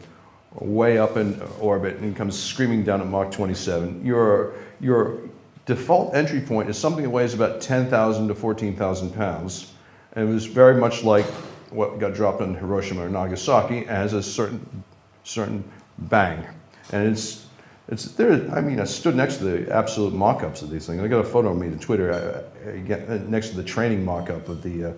way 0.55 0.99
up 0.99 1.17
in 1.17 1.41
orbit 1.61 1.97
and 1.97 2.15
comes 2.15 2.39
screaming 2.39 2.85
down 2.85 3.01
at 3.01 3.07
Mach 3.07 3.31
27. 3.31 4.05
Your, 4.05 4.55
your 4.81 5.19
default 5.65 6.15
entry 6.15 6.41
point 6.41 6.69
is 6.69 6.77
something 6.77 7.05
that 7.05 7.11
weighs 7.11 7.33
about 7.33 7.63
10,000 7.63 8.29
to 8.29 8.35
14,000 8.35 9.15
pounds. 9.15 9.73
And 10.13 10.29
it 10.29 10.33
was 10.33 10.45
very 10.45 10.75
much 10.75 11.05
like 11.05 11.25
what 11.71 11.99
got 11.99 12.13
dropped 12.13 12.43
on 12.43 12.55
Hiroshima 12.55 13.07
or 13.07 13.09
Nagasaki 13.09 13.87
as 13.87 14.13
a 14.13 14.23
certain, 14.23 14.85
certain 15.25 15.65
bang. 15.99 16.47
And 16.93 17.09
it's, 17.09 17.47
it's 17.89 18.05
there. 18.13 18.49
I 18.55 18.61
mean, 18.61 18.81
I 18.81 18.85
stood 18.85 19.17
next 19.17 19.39
to 19.39 19.45
the 19.45 19.75
absolute 19.75 20.13
mock-ups 20.13 20.63
of 20.63 20.71
these 20.71 20.87
things. 20.87 21.03
I 21.03 21.09
got 21.09 21.21
a 21.21 21.25
photo 21.25 21.51
of 21.51 21.59
me 21.59 21.69
to 21.71 21.77
Twitter 21.77 22.13
uh, 22.13 22.69
uh, 22.69 22.77
get, 22.87 23.09
next 23.29 23.51
to 23.51 23.57
the 23.57 23.65
training 23.65 24.05
mock-up 24.05 24.49
of 24.49 24.63
the 24.63 24.85
uh, 24.85 24.93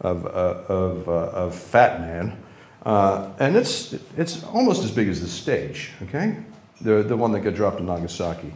of, 0.00 0.26
uh, 0.26 0.28
of, 0.28 1.08
uh, 1.08 1.12
of 1.12 1.54
Fat 1.54 2.00
Man, 2.00 2.36
uh, 2.84 3.30
and 3.38 3.56
it's 3.56 3.94
it's 4.16 4.44
almost 4.44 4.84
as 4.84 4.90
big 4.90 5.08
as 5.08 5.20
the 5.20 5.28
stage. 5.28 5.92
Okay, 6.02 6.36
the 6.80 7.02
the 7.02 7.16
one 7.16 7.32
that 7.32 7.40
got 7.40 7.54
dropped 7.54 7.80
in 7.80 7.86
Nagasaki. 7.86 8.52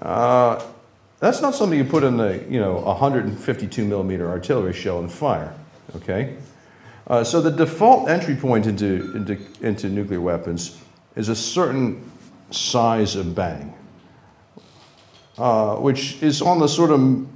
Uh, 0.00 0.62
that's 1.18 1.40
not 1.40 1.54
something 1.54 1.78
you 1.78 1.84
put 1.84 2.04
in 2.04 2.16
the 2.16 2.44
you 2.48 2.60
know 2.60 2.74
152 2.76 3.84
millimeter 3.84 4.28
artillery 4.28 4.72
shell 4.72 4.98
and 4.98 5.10
fire. 5.10 5.54
Okay, 5.94 6.36
uh, 7.06 7.24
so 7.24 7.40
the 7.40 7.50
default 7.50 8.08
entry 8.08 8.34
point 8.34 8.66
into, 8.66 9.14
into 9.14 9.38
into 9.60 9.88
nuclear 9.88 10.20
weapons 10.20 10.80
is 11.14 11.28
a 11.28 11.36
certain 11.36 12.02
size 12.50 13.16
of 13.16 13.34
bang, 13.34 13.74
uh, 15.38 15.76
which 15.76 16.22
is 16.22 16.42
on 16.42 16.58
the 16.58 16.68
sort 16.68 16.90
of 16.90 17.26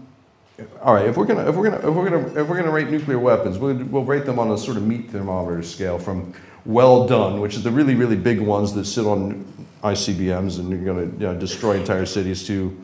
all 0.82 0.94
right. 0.94 1.06
If 1.06 1.16
we're 1.16 1.26
gonna 1.26 1.48
if 1.48 1.54
we're 1.54 1.70
gonna 1.70 1.88
if 1.88 1.94
we're 1.94 2.10
gonna 2.10 2.40
if 2.40 2.48
we're 2.48 2.56
gonna 2.56 2.70
rate 2.70 2.90
nuclear 2.90 3.18
weapons, 3.18 3.58
we'll, 3.58 3.76
we'll 3.84 4.04
rate 4.04 4.26
them 4.26 4.38
on 4.38 4.50
a 4.50 4.58
sort 4.58 4.76
of 4.76 4.86
meat 4.86 5.10
thermometer 5.10 5.62
scale 5.62 5.98
from 5.98 6.34
well 6.64 7.06
done, 7.06 7.40
which 7.40 7.54
is 7.54 7.62
the 7.62 7.70
really 7.70 7.94
really 7.94 8.16
big 8.16 8.40
ones 8.40 8.72
that 8.74 8.84
sit 8.84 9.06
on 9.06 9.44
ICBMs 9.82 10.58
and 10.58 10.70
you're 10.70 10.84
gonna 10.84 11.06
you 11.06 11.18
know, 11.18 11.34
destroy 11.34 11.78
entire 11.78 12.06
cities, 12.06 12.46
to 12.46 12.76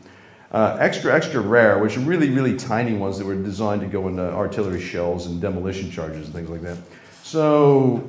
uh, 0.51 0.77
extra 0.79 1.13
extra 1.13 1.39
rare, 1.39 1.79
which 1.79 1.97
are 1.97 2.01
really 2.01 2.29
really 2.29 2.55
tiny 2.57 2.93
ones 2.93 3.17
that 3.17 3.25
were 3.25 3.35
designed 3.35 3.81
to 3.81 3.87
go 3.87 4.07
into 4.07 4.23
artillery 4.23 4.81
shells 4.81 5.27
and 5.27 5.39
demolition 5.41 5.91
charges 5.91 6.25
and 6.25 6.33
things 6.33 6.49
like 6.49 6.61
that. 6.61 6.77
So, 7.23 8.07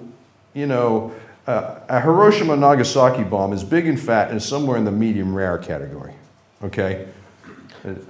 you 0.55 0.67
know. 0.67 1.13
Uh, 1.49 1.81
a 1.89 1.99
Hiroshima 2.03 2.55
Nagasaki 2.55 3.25
bomb 3.25 3.55
is 3.55 3.65
big 3.65 3.87
and 3.87 3.99
fat 3.99 4.29
and 4.29 4.37
is 4.37 4.45
somewhere 4.45 4.77
in 4.77 4.85
the 4.85 4.93
medium 4.93 5.35
rare 5.35 5.57
category. 5.57 6.13
Okay? 6.63 7.09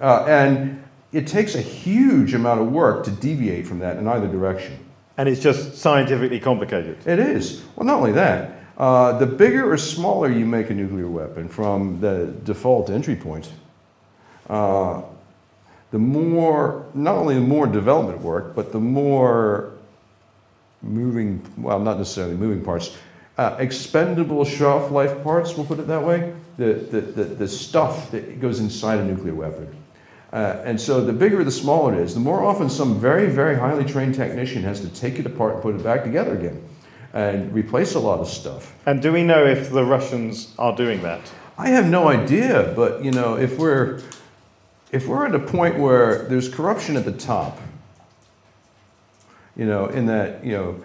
Uh, 0.00 0.24
and 0.24 0.82
it 1.12 1.28
takes 1.28 1.54
a 1.54 1.60
huge 1.60 2.34
amount 2.34 2.60
of 2.60 2.72
work 2.72 3.04
to 3.04 3.12
deviate 3.12 3.64
from 3.64 3.78
that 3.78 3.96
in 3.96 4.08
either 4.08 4.26
direction. 4.26 4.84
And 5.16 5.28
it's 5.28 5.40
just 5.40 5.76
scientifically 5.76 6.40
complicated. 6.40 6.98
It 7.06 7.20
is. 7.20 7.62
Well, 7.76 7.86
not 7.86 7.98
only 7.98 8.10
that, 8.10 8.60
uh, 8.76 9.16
the 9.18 9.26
bigger 9.26 9.72
or 9.72 9.76
smaller 9.76 10.28
you 10.28 10.44
make 10.44 10.70
a 10.70 10.74
nuclear 10.74 11.06
weapon 11.06 11.48
from 11.48 12.00
the 12.00 12.34
default 12.42 12.90
entry 12.90 13.14
point, 13.14 13.52
uh, 14.50 15.00
the 15.92 15.98
more, 16.00 16.86
not 16.92 17.14
only 17.14 17.36
the 17.36 17.40
more 17.40 17.68
development 17.68 18.20
work, 18.20 18.56
but 18.56 18.72
the 18.72 18.80
more 18.80 19.74
moving, 20.82 21.40
well, 21.56 21.78
not 21.78 21.98
necessarily 21.98 22.34
moving 22.34 22.64
parts, 22.64 22.96
uh, 23.38 23.56
expendable 23.58 24.44
shelf 24.44 24.90
life 24.90 25.22
parts, 25.22 25.56
we'll 25.56 25.64
put 25.64 25.78
it 25.78 25.86
that 25.86 26.02
way, 26.02 26.34
the, 26.58 26.74
the, 26.74 27.00
the, 27.00 27.24
the 27.24 27.48
stuff 27.48 28.10
that 28.10 28.40
goes 28.40 28.58
inside 28.58 28.98
a 28.98 29.04
nuclear 29.04 29.34
weapon. 29.34 29.74
Uh, 30.32 30.60
and 30.64 30.78
so 30.78 31.00
the 31.02 31.12
bigger 31.12 31.42
the 31.42 31.50
smaller 31.50 31.94
it 31.94 32.00
is, 32.00 32.12
the 32.12 32.20
more 32.20 32.44
often 32.44 32.68
some 32.68 33.00
very, 33.00 33.28
very 33.28 33.56
highly 33.56 33.84
trained 33.84 34.14
technician 34.14 34.62
has 34.62 34.80
to 34.80 34.88
take 34.88 35.18
it 35.18 35.24
apart 35.24 35.54
and 35.54 35.62
put 35.62 35.74
it 35.74 35.82
back 35.82 36.04
together 36.04 36.36
again 36.36 36.62
and 37.14 37.54
replace 37.54 37.94
a 37.94 37.98
lot 37.98 38.20
of 38.20 38.28
stuff. 38.28 38.74
And 38.84 39.00
do 39.00 39.12
we 39.12 39.22
know 39.22 39.46
if 39.46 39.70
the 39.70 39.84
Russians 39.84 40.54
are 40.58 40.76
doing 40.76 41.00
that? 41.02 41.20
I 41.56 41.70
have 41.70 41.88
no 41.88 42.08
idea, 42.08 42.72
but 42.76 43.02
you 43.02 43.10
know, 43.10 43.36
if 43.36 43.58
we're 43.58 44.02
if 44.92 45.06
we're 45.06 45.26
at 45.26 45.34
a 45.34 45.38
point 45.38 45.78
where 45.78 46.24
there's 46.28 46.48
corruption 46.48 46.96
at 46.96 47.04
the 47.04 47.12
top, 47.12 47.58
you 49.56 49.66
know, 49.66 49.86
in 49.86 50.06
that, 50.06 50.44
you 50.44 50.52
know, 50.52 50.82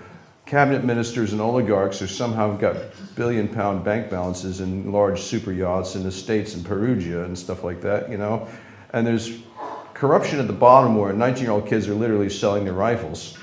cabinet 0.54 0.84
ministers 0.84 1.32
and 1.32 1.42
oligarchs 1.42 2.00
are 2.00 2.08
somehow 2.08 2.56
got 2.56 2.76
billion 3.16 3.48
pound 3.48 3.84
bank 3.84 4.08
balances 4.08 4.62
in 4.62 4.92
large 4.92 5.20
super 5.20 5.52
yachts 5.52 5.96
in 5.96 6.06
estates 6.06 6.54
in 6.54 6.64
Perugia 6.64 7.24
and 7.24 7.36
stuff 7.36 7.64
like 7.64 7.82
that, 7.82 8.08
you 8.08 8.20
know. 8.20 8.48
And 8.92 9.08
there's 9.08 9.40
corruption 9.96 10.38
at 10.40 10.46
the 10.46 10.54
bottom 10.54 10.96
where 10.96 11.12
19 11.12 11.42
year 11.42 11.52
old 11.52 11.66
kids 11.66 11.88
are 11.88 11.96
literally 11.96 12.30
selling 12.30 12.66
their 12.66 12.74
rifles. 12.74 13.36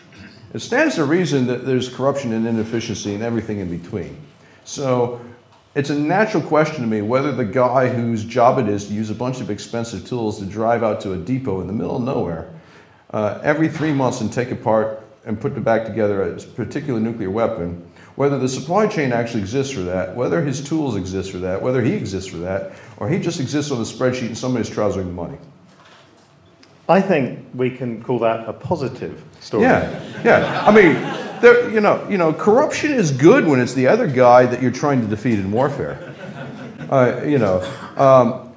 It 0.55 0.61
stands 0.61 0.95
to 0.95 1.05
reason 1.05 1.49
that 1.49 1.67
there's 1.67 1.89
corruption 1.89 2.33
and 2.33 2.47
inefficiency 2.47 3.13
and 3.13 3.25
everything 3.25 3.59
in 3.59 3.77
between. 3.77 4.17
So 4.63 5.21
it's 5.75 5.91
a 5.91 5.99
natural 5.99 6.45
question 6.45 6.81
to 6.83 6.87
me 6.87 7.03
whether 7.03 7.33
the 7.33 7.45
guy 7.45 7.89
whose 7.89 8.23
job 8.23 8.61
it 8.61 8.69
is 8.69 8.87
to 8.87 8.95
use 8.95 9.11
a 9.11 9.17
bunch 9.17 9.41
of 9.41 9.51
expensive 9.51 10.07
tools 10.07 10.39
to 10.39 10.47
drive 10.47 10.85
out 10.85 11.01
to 11.01 11.15
a 11.15 11.17
depot 11.17 11.61
in 11.61 11.67
the 11.67 11.73
middle 11.73 11.97
of 11.97 12.05
nowhere 12.05 12.55
uh, 13.11 13.41
every 13.43 13.69
three 13.69 13.93
months 13.93 14.21
and 14.21 14.33
take 14.33 14.53
apart 14.53 15.10
and 15.25 15.41
put 15.41 15.53
it 15.57 15.65
back 15.65 15.85
together 15.85 16.23
a 16.23 16.41
particular 16.41 17.01
nuclear 17.01 17.31
weapon, 17.31 17.87
whether 18.17 18.39
the 18.39 18.49
supply 18.49 18.87
chain 18.87 19.13
actually 19.13 19.41
exists 19.41 19.73
for 19.73 19.81
that, 19.81 20.15
whether 20.15 20.43
his 20.43 20.63
tools 20.63 20.97
exist 20.97 21.31
for 21.31 21.39
that, 21.39 21.61
whether 21.61 21.83
he 21.83 21.93
exists 21.93 22.31
for 22.31 22.39
that, 22.39 22.73
or 22.97 23.09
he 23.09 23.19
just 23.19 23.41
exists 23.41 23.71
on 23.71 23.79
a 23.79 23.83
spreadsheet 23.83 24.27
and 24.27 24.39
somebody's 24.39 24.71
trousering 24.71 25.07
the 25.07 25.13
money. 25.13 25.39
I 26.89 27.01
think 27.01 27.47
we 27.55 27.71
can 27.71 28.03
call 28.03 28.19
that 28.21 28.49
a 28.49 28.53
positive 28.53 29.23
story. 29.39 29.63
Yeah, 29.63 30.23
yeah. 30.25 30.65
I 30.67 30.75
mean, 30.75 30.95
there, 31.41 31.71
you 31.71 31.81
know, 31.81 32.07
you 32.09 32.19
know, 32.19 32.33
corruption 32.33 32.91
is 32.93 33.13
good 33.13 33.47
when 33.47 33.61
it's 33.61 33.75
the 33.75 33.87
other 33.87 34.09
guy 34.09 34.45
that 34.47 34.61
you're 34.61 34.73
trying 34.73 35.01
to 35.01 35.07
defeat 35.07 35.39
in 35.39 35.53
warfare. 35.53 36.15
Uh, 36.91 37.23
you 37.25 37.39
know, 37.39 37.63
um, 37.97 38.50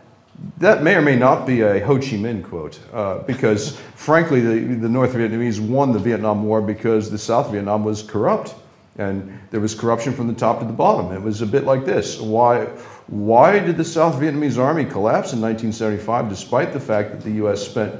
that 0.64 0.82
may 0.82 0.96
or 0.96 1.02
may 1.02 1.16
not 1.16 1.46
be 1.46 1.62
a 1.62 1.86
Ho 1.86 1.98
Chi 1.98 2.16
Minh 2.16 2.44
quote, 2.44 2.80
uh, 2.94 3.20
because 3.20 3.78
frankly, 3.96 4.40
the, 4.40 4.76
the 4.76 4.90
North 4.90 5.14
Vietnamese 5.14 5.60
won 5.60 5.92
the 5.92 6.00
Vietnam 6.00 6.44
War 6.44 6.62
because 6.62 7.12
the 7.12 7.18
South 7.18 7.52
Vietnam 7.52 7.84
was 7.84 8.02
corrupt, 8.02 8.56
and 8.98 9.40
there 9.52 9.60
was 9.60 9.76
corruption 9.76 10.14
from 10.14 10.28
the 10.28 10.34
top 10.34 10.60
to 10.60 10.66
the 10.66 10.74
bottom. 10.74 11.12
It 11.12 11.22
was 11.22 11.42
a 11.42 11.48
bit 11.48 11.66
like 11.66 11.86
this: 11.86 12.20
why, 12.20 12.66
why 13.08 13.60
did 13.60 13.76
the 13.78 13.84
South 13.84 14.16
Vietnamese 14.16 14.58
army 14.58 14.86
collapse 14.86 15.34
in 15.34 15.42
1975, 15.42 16.30
despite 16.30 16.72
the 16.72 16.80
fact 16.80 17.12
that 17.12 17.22
the 17.22 17.32
U.S. 17.32 17.62
spent 17.62 17.94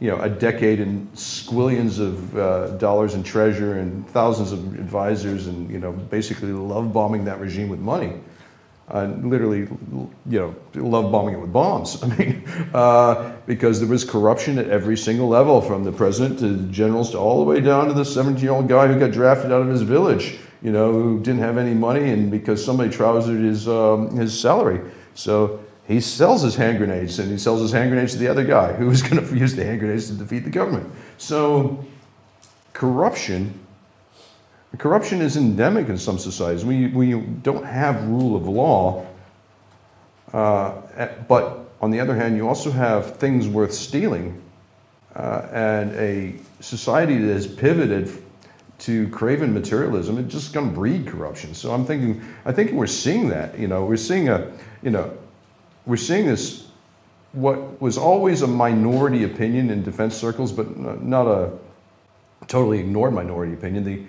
you 0.00 0.10
know, 0.10 0.20
a 0.20 0.28
decade 0.28 0.80
and 0.80 1.10
squillions 1.14 2.00
of 2.00 2.36
uh, 2.36 2.68
dollars 2.78 3.14
in 3.14 3.22
treasure 3.22 3.78
and 3.78 4.06
thousands 4.08 4.50
of 4.52 4.74
advisors 4.74 5.46
and, 5.46 5.70
you 5.70 5.78
know, 5.78 5.92
basically 5.92 6.52
love 6.52 6.92
bombing 6.92 7.24
that 7.24 7.40
regime 7.40 7.68
with 7.68 7.78
money. 7.78 8.14
Uh, 8.86 9.06
literally, 9.22 9.60
you 9.60 10.10
know, 10.26 10.54
love 10.74 11.10
bombing 11.10 11.34
it 11.34 11.40
with 11.40 11.52
bombs. 11.52 12.02
I 12.02 12.16
mean, 12.16 12.44
uh, 12.74 13.32
because 13.46 13.80
there 13.80 13.88
was 13.88 14.04
corruption 14.04 14.58
at 14.58 14.68
every 14.68 14.96
single 14.96 15.26
level, 15.26 15.62
from 15.62 15.84
the 15.84 15.92
president 15.92 16.38
to 16.40 16.48
the 16.48 16.70
generals 16.70 17.12
to 17.12 17.18
all 17.18 17.38
the 17.38 17.44
way 17.44 17.60
down 17.60 17.88
to 17.88 17.94
the 17.94 18.02
17-year-old 18.02 18.68
guy 18.68 18.86
who 18.86 18.98
got 18.98 19.10
drafted 19.10 19.52
out 19.52 19.62
of 19.62 19.68
his 19.68 19.80
village, 19.80 20.38
you 20.60 20.70
know, 20.70 20.92
who 20.92 21.18
didn't 21.20 21.40
have 21.40 21.56
any 21.56 21.72
money 21.72 22.10
and 22.10 22.30
because 22.30 22.62
somebody 22.62 22.90
trousered 22.90 23.40
his 23.40 23.66
um, 23.68 24.14
his 24.16 24.38
salary. 24.38 24.80
So 25.14 25.64
he 25.86 26.00
sells 26.00 26.42
his 26.42 26.54
hand 26.54 26.78
grenades 26.78 27.18
and 27.18 27.30
he 27.30 27.38
sells 27.38 27.62
his 27.62 27.72
hand 27.72 27.90
grenades 27.90 28.12
to 28.12 28.18
the 28.18 28.28
other 28.28 28.44
guy 28.44 28.74
who 28.74 28.90
is 28.90 29.02
going 29.02 29.26
to 29.26 29.36
use 29.36 29.54
the 29.54 29.64
hand 29.64 29.80
grenades 29.80 30.08
to 30.08 30.14
defeat 30.14 30.40
the 30.40 30.50
government. 30.50 30.92
So 31.16 31.84
corruption 32.74 33.58
corruption 34.78 35.20
is 35.20 35.36
endemic 35.36 35.88
in 35.88 35.98
some 35.98 36.18
societies. 36.18 36.64
We, 36.64 36.88
we 36.88 37.14
don't 37.14 37.64
have 37.64 38.02
rule 38.04 38.36
of 38.36 38.46
law, 38.48 39.06
uh, 40.32 40.72
but 41.28 41.70
on 41.80 41.90
the 41.90 42.00
other 42.00 42.14
hand, 42.14 42.36
you 42.36 42.48
also 42.48 42.70
have 42.70 43.16
things 43.16 43.46
worth 43.46 43.72
stealing 43.72 44.40
uh, 45.14 45.48
and 45.52 45.92
a 45.92 46.34
society 46.60 47.18
that 47.18 47.32
has 47.32 47.46
pivoted 47.46 48.10
to 48.80 49.08
craven 49.08 49.54
materialism, 49.54 50.18
it's 50.18 50.32
just 50.32 50.52
going 50.52 50.68
to 50.68 50.74
breed 50.74 51.06
corruption. 51.06 51.54
So 51.54 51.72
I'm 51.72 51.86
thinking, 51.86 52.22
I 52.44 52.52
think 52.52 52.72
we're 52.72 52.86
seeing 52.86 53.28
that. 53.28 53.58
You 53.58 53.68
know, 53.68 53.84
we're 53.84 53.96
seeing 53.96 54.28
a, 54.28 54.50
you 54.82 54.90
know, 54.90 55.16
we're 55.86 55.96
seeing 55.96 56.26
this, 56.26 56.66
what 57.32 57.80
was 57.80 57.96
always 57.96 58.42
a 58.42 58.46
minority 58.46 59.24
opinion 59.24 59.70
in 59.70 59.82
defense 59.82 60.16
circles, 60.16 60.52
but 60.52 61.02
not 61.02 61.26
a 61.26 61.52
totally 62.46 62.80
ignored 62.80 63.14
minority 63.14 63.52
opinion. 63.52 63.84
The, 63.84 64.02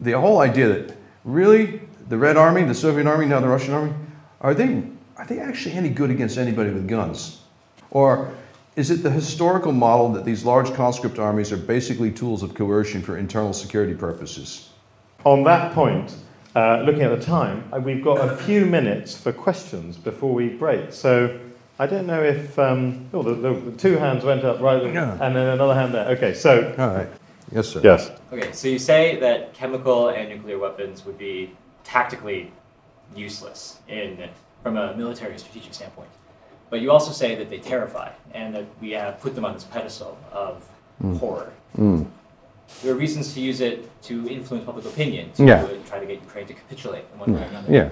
the 0.00 0.12
whole 0.12 0.40
idea 0.40 0.68
that 0.68 0.96
really 1.24 1.80
the 2.08 2.16
Red 2.16 2.36
Army, 2.36 2.62
the 2.62 2.74
Soviet 2.74 3.06
Army, 3.06 3.26
now 3.26 3.40
the 3.40 3.48
Russian 3.48 3.74
Army, 3.74 3.92
are 4.40 4.54
they, 4.54 4.82
are 5.16 5.26
they 5.26 5.40
actually 5.40 5.74
any 5.74 5.88
good 5.88 6.10
against 6.10 6.38
anybody 6.38 6.70
with 6.70 6.88
guns? 6.88 7.42
Or 7.90 8.32
is 8.76 8.90
it 8.90 9.02
the 9.02 9.10
historical 9.10 9.72
model 9.72 10.10
that 10.10 10.24
these 10.24 10.44
large 10.44 10.72
conscript 10.74 11.18
armies 11.18 11.50
are 11.52 11.56
basically 11.56 12.10
tools 12.10 12.42
of 12.42 12.54
coercion 12.54 13.02
for 13.02 13.16
internal 13.16 13.52
security 13.52 13.94
purposes? 13.94 14.70
On 15.24 15.42
that 15.44 15.74
point, 15.74 16.14
uh, 16.54 16.82
looking 16.82 17.02
at 17.02 17.18
the 17.18 17.24
time, 17.24 17.68
uh, 17.72 17.80
we've 17.80 18.04
got 18.04 18.16
a 18.16 18.36
few 18.36 18.64
minutes 18.64 19.16
for 19.16 19.32
questions 19.32 19.96
before 19.96 20.32
we 20.32 20.48
break. 20.48 20.92
So 20.92 21.38
I 21.78 21.86
don't 21.86 22.06
know 22.06 22.22
if 22.22 22.58
um, 22.58 23.08
oh, 23.12 23.22
the, 23.22 23.34
the, 23.34 23.52
the, 23.70 23.72
two 23.76 23.96
hands 23.96 24.24
went 24.24 24.44
up 24.44 24.60
right, 24.60 24.82
yeah. 24.82 25.12
and 25.20 25.36
then 25.36 25.48
another 25.48 25.74
hand 25.74 25.92
there. 25.94 26.08
Okay, 26.10 26.34
so 26.34 26.74
all 26.78 26.88
right, 26.88 27.08
yes, 27.52 27.68
sir. 27.68 27.80
Yes. 27.82 28.10
Okay, 28.32 28.52
so 28.52 28.68
you 28.68 28.78
say 28.78 29.16
that 29.20 29.54
chemical 29.54 30.08
and 30.08 30.28
nuclear 30.28 30.58
weapons 30.58 31.04
would 31.04 31.18
be 31.18 31.54
tactically 31.84 32.52
useless 33.14 33.78
in 33.88 34.28
from 34.62 34.76
a 34.76 34.94
military 34.96 35.38
strategic 35.38 35.72
standpoint, 35.72 36.10
but 36.70 36.80
you 36.80 36.90
also 36.90 37.12
say 37.12 37.34
that 37.34 37.48
they 37.48 37.58
terrify 37.58 38.10
and 38.34 38.54
that 38.54 38.66
we 38.80 38.90
have 38.90 39.20
put 39.20 39.34
them 39.34 39.44
on 39.44 39.54
this 39.54 39.64
pedestal 39.64 40.18
of 40.32 40.68
mm. 41.02 41.18
horror. 41.18 41.52
Mm. 41.76 42.06
there 42.82 42.92
are 42.92 42.96
reasons 42.96 43.32
to 43.34 43.40
use 43.40 43.60
it 43.60 43.88
to 44.02 44.28
influence 44.28 44.64
public 44.66 44.84
opinion, 44.84 45.30
to 45.32 45.44
Yeah. 45.44 45.66
try 45.86 45.98
to 46.00 46.06
get 46.06 46.20
Ukraine 46.20 46.46
to 46.46 46.54
capitulate 46.54 47.04
in 47.12 47.18
one 47.18 47.32
way 47.34 47.40
or 47.40 47.44
another. 47.44 47.72
Yeah. 47.72 47.90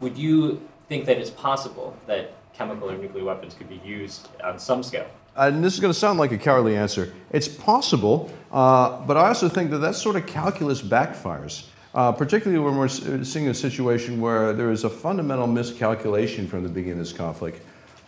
Would 0.00 0.16
you 0.16 0.60
think 0.88 1.04
that 1.06 1.18
it's 1.18 1.30
possible 1.30 1.94
that 2.06 2.32
chemical 2.54 2.90
or 2.90 2.96
nuclear 2.96 3.24
weapons 3.24 3.54
could 3.54 3.68
be 3.68 3.80
used 3.84 4.28
on 4.42 4.58
some 4.58 4.82
scale? 4.82 5.06
And 5.36 5.62
this 5.62 5.74
is 5.74 5.80
going 5.80 5.92
to 5.92 5.98
sound 5.98 6.18
like 6.18 6.32
a 6.32 6.38
cowardly 6.38 6.76
answer. 6.76 7.12
It's 7.30 7.48
possible, 7.48 8.32
uh, 8.52 9.00
but 9.06 9.16
I 9.16 9.28
also 9.28 9.48
think 9.48 9.70
that 9.70 9.78
that 9.78 9.94
sort 9.94 10.16
of 10.16 10.26
calculus 10.26 10.82
backfires, 10.82 11.66
uh, 11.94 12.12
particularly 12.12 12.62
when 12.62 12.76
we're 12.76 12.88
seeing 13.24 13.48
a 13.48 13.54
situation 13.54 14.20
where 14.20 14.52
there 14.52 14.70
is 14.70 14.84
a 14.84 14.90
fundamental 14.90 15.46
miscalculation 15.46 16.46
from 16.46 16.62
the 16.62 16.68
beginning 16.68 16.92
of 16.92 17.06
this 17.06 17.12
conflict, 17.12 17.62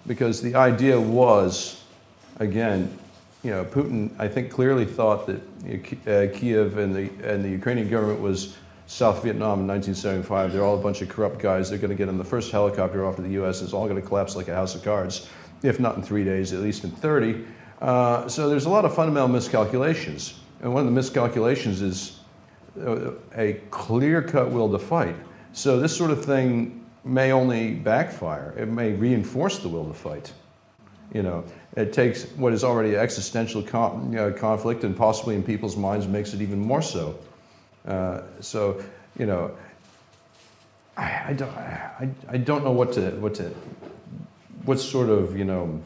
because 0.06 0.42
the 0.42 0.54
idea 0.54 1.00
was, 1.00 1.82
again, 2.38 2.98
you 3.42 3.50
know, 3.50 3.64
Putin, 3.64 4.10
I 4.18 4.28
think, 4.28 4.50
clearly 4.50 4.84
thought 4.84 5.26
that 5.26 5.40
uh, 6.06 6.32
Kiev 6.36 6.78
and 6.78 6.94
the 6.94 7.10
and 7.24 7.44
the 7.44 7.48
Ukrainian 7.48 7.88
government 7.88 8.20
was 8.20 8.56
South 8.86 9.22
Vietnam 9.22 9.60
in 9.60 9.66
1975. 9.66 10.52
They're 10.52 10.62
all 10.62 10.78
a 10.78 10.82
bunch 10.82 11.02
of 11.02 11.08
corrupt 11.08 11.40
guys. 11.40 11.68
They're 11.68 11.78
going 11.78 11.90
to 11.90 11.96
get 11.96 12.08
in 12.08 12.18
the 12.18 12.24
first 12.24 12.52
helicopter 12.52 13.04
off 13.04 13.16
to 13.16 13.22
the 13.22 13.30
U.S. 13.30 13.62
It's 13.62 13.72
all 13.72 13.88
going 13.88 14.00
to 14.00 14.06
collapse 14.06 14.36
like 14.36 14.48
a 14.48 14.54
house 14.54 14.74
of 14.74 14.84
cards, 14.84 15.28
if 15.62 15.80
not 15.80 15.96
in 15.96 16.02
three 16.02 16.24
days, 16.24 16.52
at 16.52 16.60
least 16.60 16.84
in 16.84 16.90
30. 16.90 17.44
Uh, 17.80 18.28
so 18.28 18.48
there's 18.48 18.66
a 18.66 18.70
lot 18.70 18.84
of 18.84 18.94
fundamental 18.94 19.28
miscalculations, 19.28 20.40
and 20.60 20.72
one 20.72 20.80
of 20.80 20.86
the 20.86 20.92
miscalculations 20.92 21.82
is 21.82 22.20
uh, 22.80 23.12
a 23.36 23.54
clear-cut 23.70 24.50
will 24.50 24.70
to 24.70 24.78
fight. 24.78 25.16
So 25.52 25.80
this 25.80 25.96
sort 25.96 26.10
of 26.10 26.24
thing 26.24 26.84
may 27.04 27.32
only 27.32 27.74
backfire. 27.74 28.54
It 28.56 28.66
may 28.66 28.92
reinforce 28.92 29.58
the 29.58 29.68
will 29.68 29.86
to 29.86 29.94
fight. 29.94 30.32
You 31.12 31.22
know, 31.22 31.44
it 31.76 31.92
takes 31.92 32.24
what 32.36 32.52
is 32.52 32.64
already 32.64 32.96
existential 32.96 33.62
con- 33.62 34.10
know, 34.10 34.32
conflict 34.32 34.84
and 34.84 34.96
possibly 34.96 35.34
in 35.34 35.42
people's 35.42 35.76
minds 35.76 36.06
makes 36.06 36.32
it 36.32 36.40
even 36.40 36.58
more 36.58 36.80
so. 36.80 37.18
Uh, 37.86 38.22
so, 38.40 38.82
you 39.18 39.26
know, 39.26 39.50
I, 40.96 41.24
I, 41.28 41.32
don't, 41.32 41.50
I, 41.50 42.08
I 42.28 42.36
don't 42.36 42.64
know 42.64 42.72
what 42.72 42.92
to, 42.94 43.10
what 43.12 43.34
to, 43.34 43.52
what 44.64 44.78
sort 44.80 45.08
of, 45.08 45.36
you 45.36 45.44
know, 45.44 45.80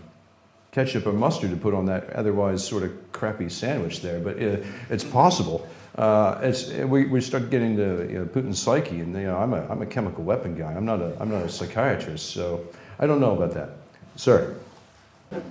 ketchup 0.72 1.06
or 1.06 1.12
mustard 1.12 1.50
to 1.50 1.56
put 1.56 1.72
on 1.74 1.86
that 1.86 2.10
otherwise 2.10 2.66
sort 2.66 2.82
of 2.82 2.90
crappy 3.12 3.48
sandwich 3.48 4.02
there, 4.02 4.20
but 4.20 4.36
it, 4.36 4.64
it's 4.90 5.04
possible. 5.04 5.66
Uh, 5.96 6.38
it's, 6.42 6.70
we, 6.70 7.06
we 7.06 7.20
start 7.20 7.48
getting 7.48 7.76
to 7.76 8.06
you 8.10 8.18
know, 8.18 8.24
Putin's 8.26 8.60
psyche, 8.60 9.00
and 9.00 9.14
you 9.14 9.22
know, 9.22 9.38
I'm 9.38 9.54
a, 9.54 9.66
I'm 9.68 9.80
a 9.80 9.86
chemical 9.86 10.22
weapon 10.24 10.54
guy. 10.54 10.72
I'm 10.74 10.84
not 10.84 11.00
a, 11.00 11.16
I'm 11.18 11.30
not 11.30 11.42
a 11.42 11.48
psychiatrist, 11.48 12.30
so 12.30 12.66
I 12.98 13.06
don't 13.06 13.20
know 13.20 13.34
about 13.34 13.54
that. 13.54 13.70
Sir. 14.16 14.54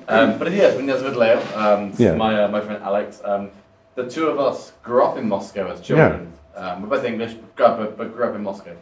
Um, 0.08 0.38
but 0.38 0.52
yeah, 0.52 0.76
when 0.76 0.86
there's 0.86 1.02
Leo, 1.02 1.42
um, 1.56 1.92
Yeah. 1.98 2.14
my, 2.16 2.44
uh, 2.44 2.48
my 2.48 2.62
friend 2.62 2.84
Alex, 2.84 3.20
um, 3.26 3.50
the 3.96 4.08
two 4.10 4.28
of 4.28 4.40
us 4.40 4.74
grew 4.84 5.04
up 5.04 5.18
in 5.18 5.28
Moscow 5.28 5.72
as 5.72 5.82
children. 5.82 6.32
Um, 6.56 6.82
we're 6.84 6.90
both 6.90 7.04
English, 7.04 7.34
but 7.34 7.56
grew 7.56 7.66
up, 7.66 7.78
but, 7.80 7.98
but 7.98 8.16
grew 8.16 8.26
up 8.30 8.36
in 8.36 8.44
Moscow. 8.44 8.76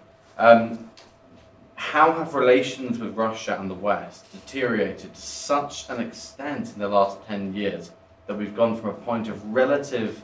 How 1.93 2.11
have 2.13 2.33
relations 2.33 2.97
with 2.97 3.15
Russia 3.15 3.55
and 3.59 3.69
the 3.69 3.75
West 3.75 4.25
deteriorated 4.31 5.13
to 5.13 5.21
such 5.21 5.87
an 5.91 6.01
extent 6.01 6.73
in 6.73 6.79
the 6.79 6.87
last 6.87 7.19
10 7.27 7.53
years 7.53 7.91
that 8.25 8.35
we've 8.35 8.55
gone 8.55 8.75
from 8.75 8.89
a 8.89 8.93
point 8.93 9.27
of 9.27 9.45
relative 9.53 10.23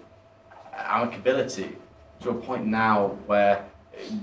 amicability 0.76 1.76
to 2.22 2.32
a 2.32 2.34
point 2.34 2.66
now 2.66 3.10
where 3.28 3.64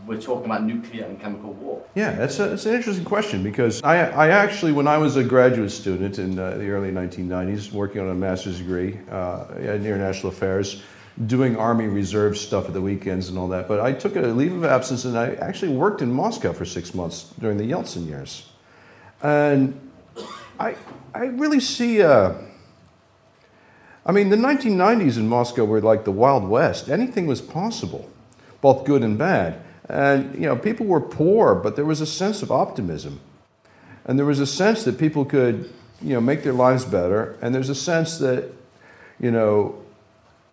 we're 0.08 0.20
talking 0.20 0.46
about 0.46 0.64
nuclear 0.64 1.04
and 1.04 1.20
chemical 1.20 1.52
war? 1.52 1.84
Yeah, 1.94 2.16
that's, 2.16 2.36
a, 2.40 2.48
that's 2.48 2.66
an 2.66 2.74
interesting 2.74 3.04
question 3.04 3.44
because 3.44 3.80
I, 3.84 3.98
I 4.10 4.28
actually, 4.30 4.72
when 4.72 4.88
I 4.88 4.98
was 4.98 5.14
a 5.14 5.22
graduate 5.22 5.70
student 5.70 6.18
in 6.18 6.36
uh, 6.40 6.56
the 6.56 6.68
early 6.70 6.90
1990s, 6.90 7.70
working 7.70 8.00
on 8.00 8.08
a 8.08 8.14
master's 8.16 8.58
degree 8.58 8.98
uh, 9.08 9.44
in 9.58 9.86
international 9.86 10.32
affairs, 10.32 10.82
doing 11.24 11.56
Army 11.56 11.86
Reserve 11.86 12.36
stuff 12.36 12.66
at 12.66 12.74
the 12.74 12.80
weekends 12.80 13.28
and 13.28 13.38
all 13.38 13.48
that, 13.48 13.68
but 13.68 13.80
I 13.80 13.92
took 13.92 14.16
a 14.16 14.20
leave 14.20 14.52
of 14.52 14.64
absence 14.64 15.04
and 15.04 15.16
I 15.16 15.34
actually 15.34 15.72
worked 15.74 16.02
in 16.02 16.12
Moscow 16.12 16.52
for 16.52 16.66
six 16.66 16.94
months 16.94 17.32
during 17.38 17.56
the 17.56 17.70
Yeltsin 17.70 18.06
years. 18.06 18.46
And 19.22 19.80
I, 20.60 20.76
I 21.14 21.26
really 21.26 21.60
see. 21.60 22.02
Uh, 22.02 22.34
I 24.04 24.12
mean, 24.12 24.28
the 24.28 24.36
1990s 24.36 25.16
in 25.16 25.28
Moscow 25.28 25.64
were 25.64 25.80
like 25.80 26.04
the 26.04 26.12
Wild 26.12 26.48
West. 26.48 26.88
Anything 26.88 27.26
was 27.26 27.40
possible, 27.40 28.08
both 28.60 28.84
good 28.84 29.02
and 29.02 29.18
bad. 29.18 29.60
And, 29.88 30.34
you 30.34 30.42
know, 30.42 30.56
people 30.56 30.86
were 30.86 31.00
poor, 31.00 31.54
but 31.54 31.76
there 31.76 31.84
was 31.84 32.00
a 32.00 32.06
sense 32.06 32.42
of 32.42 32.52
optimism. 32.52 33.20
And 34.04 34.18
there 34.18 34.26
was 34.26 34.38
a 34.38 34.46
sense 34.46 34.84
that 34.84 34.98
people 34.98 35.24
could, 35.24 35.72
you 36.00 36.14
know, 36.14 36.20
make 36.20 36.44
their 36.44 36.52
lives 36.52 36.84
better. 36.84 37.36
And 37.42 37.54
there's 37.54 37.68
a 37.68 37.74
sense 37.74 38.18
that, 38.18 38.52
you 39.18 39.30
know, 39.30 39.82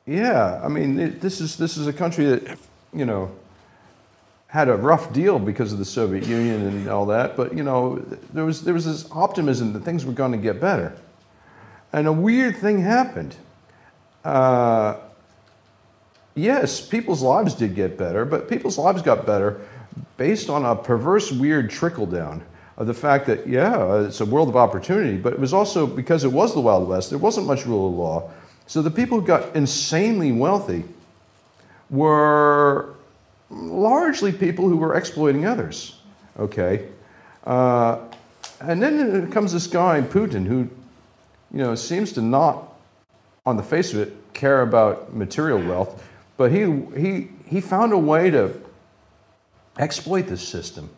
yeah, 0.06 0.60
I 0.64 0.68
mean, 0.68 1.00
it, 1.00 1.22
this, 1.22 1.40
is, 1.40 1.58
this 1.58 1.78
is 1.78 1.88
a 1.88 1.94
country 1.94 2.26
that, 2.26 2.58
you 2.94 3.06
know, 3.06 3.32
had 4.48 4.70
a 4.70 4.76
rough 4.76 5.12
deal 5.14 5.40
because 5.40 5.74
of 5.74 5.80
the 5.80 5.86
Soviet 5.86 6.28
Union 6.28 6.62
and 6.62 6.88
all 6.90 7.06
that. 7.08 7.36
But, 7.36 7.56
you 7.56 7.64
know, 7.64 7.98
there 8.34 8.46
was, 8.46 8.64
there 8.64 8.74
was 8.74 8.86
this 8.86 9.10
optimism 9.12 9.74
that 9.74 9.80
things 9.82 10.06
were 10.06 10.14
going 10.14 10.32
to 10.32 10.38
get 10.38 10.62
better. 10.62 10.96
And 11.92 12.08
a 12.08 12.12
weird 12.12 12.58
thing 12.58 12.80
happened. 12.80 13.36
Uh, 14.24 14.98
yes, 16.36 16.86
people's 16.86 17.22
lives 17.22 17.54
did 17.56 17.74
get 17.74 17.98
better, 17.98 18.26
but 18.26 18.50
people's 18.50 18.78
lives 18.78 19.02
got 19.02 19.26
better 19.26 19.62
based 20.18 20.50
on 20.50 20.66
a 20.66 20.76
perverse, 20.76 21.32
weird 21.32 21.70
trickle 21.70 22.06
down 22.06 22.44
of 22.78 22.88
the 22.88 22.94
fact 22.94 23.26
that, 23.28 23.48
yeah, 23.48 24.02
it's 24.02 24.22
a 24.22 24.26
world 24.26 24.50
of 24.50 24.56
opportunity, 24.56 25.18
but 25.18 25.34
it 25.34 25.40
was 25.40 25.54
also 25.54 25.86
because 25.86 26.24
it 26.24 26.32
was 26.32 26.54
the 26.54 26.62
Wild 26.62 26.88
West, 26.88 27.10
there 27.10 27.20
wasn't 27.20 27.46
much 27.46 27.66
rule 27.66 27.88
of 27.88 27.94
law. 27.94 28.32
So 28.68 28.82
the 28.82 28.92
people 28.92 29.20
who 29.20 29.26
got 29.26 29.56
insanely 29.56 30.32
wealthy 30.32 30.84
were 31.90 32.96
largely 33.50 34.32
people 34.32 34.68
who 34.68 34.78
were 34.78 34.96
exploiting 34.96 35.46
others. 35.46 36.00
Okay? 36.40 36.88
Uh, 37.46 38.00
and 38.62 38.82
then 38.82 39.32
comes 39.32 39.54
this 39.54 39.68
guy, 39.68 40.02
Putin, 40.02 40.46
who 40.46 40.70
you 41.52 41.60
know, 41.60 41.76
seems 41.76 42.12
to 42.14 42.22
not, 42.22 42.74
on 43.46 43.58
the 43.58 43.64
face 43.64 43.94
of 43.94 44.00
it, 44.00 44.34
care 44.34 44.62
about 44.62 45.14
material 45.14 45.60
wealth, 45.60 46.04
but 46.38 46.52
he, 46.52 46.64
he, 46.98 47.28
he 47.46 47.62
found 47.62 47.94
a 47.94 47.98
way 47.98 48.32
to 48.32 48.60
exploit 49.78 50.24
this 50.24 50.48
system, 50.48 50.90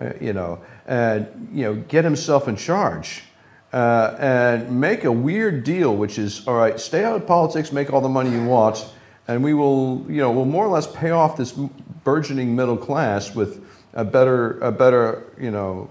uh, 0.00 0.12
you 0.20 0.32
know, 0.32 0.60
and, 0.86 1.48
you 1.52 1.64
know, 1.64 1.74
get 1.74 2.04
himself 2.04 2.46
in 2.46 2.54
charge. 2.54 3.24
Uh, 3.74 4.16
and 4.20 4.80
make 4.80 5.02
a 5.02 5.10
weird 5.10 5.64
deal, 5.64 5.96
which 5.96 6.16
is, 6.16 6.46
all 6.46 6.54
right, 6.54 6.78
stay 6.78 7.02
out 7.02 7.16
of 7.16 7.26
politics, 7.26 7.72
make 7.72 7.92
all 7.92 8.00
the 8.00 8.08
money 8.08 8.30
you 8.30 8.44
want, 8.44 8.86
and 9.26 9.42
we 9.42 9.52
will, 9.52 10.06
you 10.08 10.18
know, 10.18 10.30
we'll 10.30 10.44
more 10.44 10.64
or 10.64 10.68
less 10.68 10.86
pay 10.86 11.10
off 11.10 11.36
this 11.36 11.50
burgeoning 12.04 12.54
middle 12.54 12.76
class 12.76 13.34
with 13.34 13.66
a 13.94 14.04
better, 14.04 14.60
a 14.60 14.70
better, 14.70 15.24
you 15.40 15.50
know, 15.50 15.90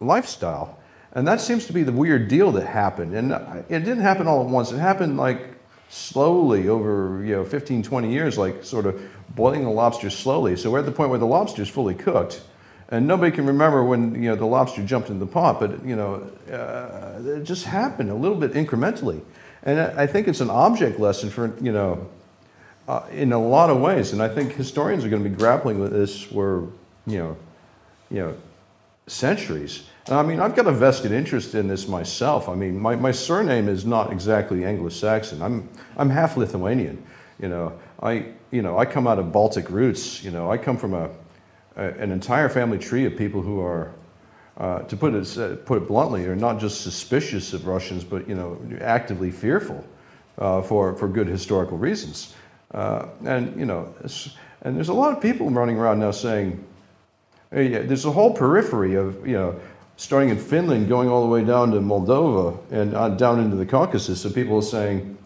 lifestyle. 0.00 0.78
And 1.12 1.28
that 1.28 1.42
seems 1.42 1.66
to 1.66 1.74
be 1.74 1.82
the 1.82 1.92
weird 1.92 2.28
deal 2.28 2.50
that 2.52 2.66
happened. 2.66 3.14
And 3.14 3.32
it 3.68 3.80
didn't 3.80 4.00
happen 4.00 4.26
all 4.26 4.42
at 4.42 4.48
once. 4.48 4.72
It 4.72 4.78
happened 4.78 5.18
like 5.18 5.48
slowly 5.90 6.70
over, 6.70 7.22
you 7.22 7.36
know, 7.36 7.44
15, 7.44 7.82
20 7.82 8.10
years, 8.10 8.38
like 8.38 8.64
sort 8.64 8.86
of 8.86 9.02
boiling 9.34 9.64
the 9.64 9.70
lobster 9.70 10.08
slowly. 10.08 10.56
So 10.56 10.70
we're 10.70 10.78
at 10.78 10.86
the 10.86 10.92
point 10.92 11.10
where 11.10 11.18
the 11.18 11.26
lobster's 11.26 11.68
fully 11.68 11.94
cooked. 11.94 12.40
And 12.90 13.06
nobody 13.06 13.30
can 13.30 13.46
remember 13.46 13.84
when, 13.84 14.14
you 14.14 14.30
know, 14.30 14.36
the 14.36 14.46
lobster 14.46 14.82
jumped 14.82 15.10
in 15.10 15.18
the 15.18 15.26
pot, 15.26 15.60
but, 15.60 15.84
you 15.84 15.94
know, 15.94 16.30
uh, 16.50 17.20
it 17.22 17.44
just 17.44 17.66
happened 17.66 18.10
a 18.10 18.14
little 18.14 18.38
bit 18.38 18.54
incrementally. 18.54 19.20
And 19.62 19.78
I 19.78 20.06
think 20.06 20.26
it's 20.26 20.40
an 20.40 20.48
object 20.48 20.98
lesson 20.98 21.28
for, 21.28 21.54
you 21.60 21.72
know, 21.72 22.08
uh, 22.86 23.02
in 23.12 23.32
a 23.32 23.38
lot 23.38 23.68
of 23.68 23.80
ways. 23.80 24.14
And 24.14 24.22
I 24.22 24.28
think 24.28 24.52
historians 24.52 25.04
are 25.04 25.10
going 25.10 25.22
to 25.22 25.28
be 25.28 25.36
grappling 25.36 25.78
with 25.78 25.92
this 25.92 26.22
for, 26.22 26.68
you 27.06 27.18
know, 27.18 27.36
you 28.10 28.20
know, 28.20 28.36
centuries. 29.06 29.84
And 30.06 30.14
I 30.14 30.22
mean, 30.22 30.40
I've 30.40 30.56
got 30.56 30.66
a 30.66 30.72
vested 30.72 31.12
interest 31.12 31.54
in 31.54 31.68
this 31.68 31.86
myself. 31.88 32.48
I 32.48 32.54
mean, 32.54 32.78
my, 32.78 32.96
my 32.96 33.10
surname 33.10 33.68
is 33.68 33.84
not 33.84 34.10
exactly 34.10 34.64
Anglo-Saxon. 34.64 35.42
I'm, 35.42 35.68
I'm 35.98 36.08
half 36.08 36.38
Lithuanian. 36.38 37.02
You 37.38 37.48
know, 37.48 37.78
I, 38.02 38.32
you 38.50 38.62
know, 38.62 38.78
I 38.78 38.86
come 38.86 39.06
out 39.06 39.18
of 39.18 39.30
Baltic 39.30 39.68
roots. 39.68 40.24
You 40.24 40.30
know, 40.30 40.50
I 40.50 40.56
come 40.56 40.78
from 40.78 40.94
a 40.94 41.10
an 41.78 42.10
entire 42.10 42.48
family 42.48 42.78
tree 42.78 43.04
of 43.04 43.16
people 43.16 43.40
who 43.40 43.60
are, 43.60 43.92
uh, 44.56 44.80
to 44.80 44.96
put 44.96 45.14
it, 45.14 45.38
uh, 45.38 45.56
put 45.56 45.82
it 45.82 45.88
bluntly, 45.88 46.26
are 46.26 46.36
not 46.36 46.58
just 46.58 46.80
suspicious 46.80 47.52
of 47.52 47.66
Russians, 47.66 48.04
but, 48.04 48.28
you 48.28 48.34
know, 48.34 48.58
actively 48.80 49.30
fearful 49.30 49.84
uh, 50.38 50.62
for, 50.62 50.94
for 50.96 51.08
good 51.08 51.26
historical 51.26 51.78
reasons. 51.78 52.34
Uh, 52.72 53.06
and, 53.24 53.58
you 53.58 53.66
know, 53.66 53.94
and 54.62 54.76
there's 54.76 54.88
a 54.88 54.94
lot 54.94 55.16
of 55.16 55.22
people 55.22 55.48
running 55.50 55.78
around 55.78 56.00
now 56.00 56.10
saying, 56.10 56.64
Hey, 57.50 57.68
yeah, 57.68 57.78
there's 57.80 58.04
a 58.04 58.12
whole 58.12 58.34
periphery 58.34 58.94
of, 58.94 59.26
you 59.26 59.32
know, 59.32 59.58
starting 59.96 60.28
in 60.28 60.36
Finland, 60.36 60.86
going 60.88 61.08
all 61.08 61.22
the 61.22 61.28
way 61.28 61.42
down 61.42 61.70
to 61.70 61.80
Moldova 61.80 62.58
and 62.70 62.94
uh, 62.94 63.08
down 63.08 63.40
into 63.40 63.56
the 63.56 63.64
Caucasus. 63.64 64.20
So 64.20 64.30
people 64.30 64.58
are 64.58 64.62
saying, 64.62 65.16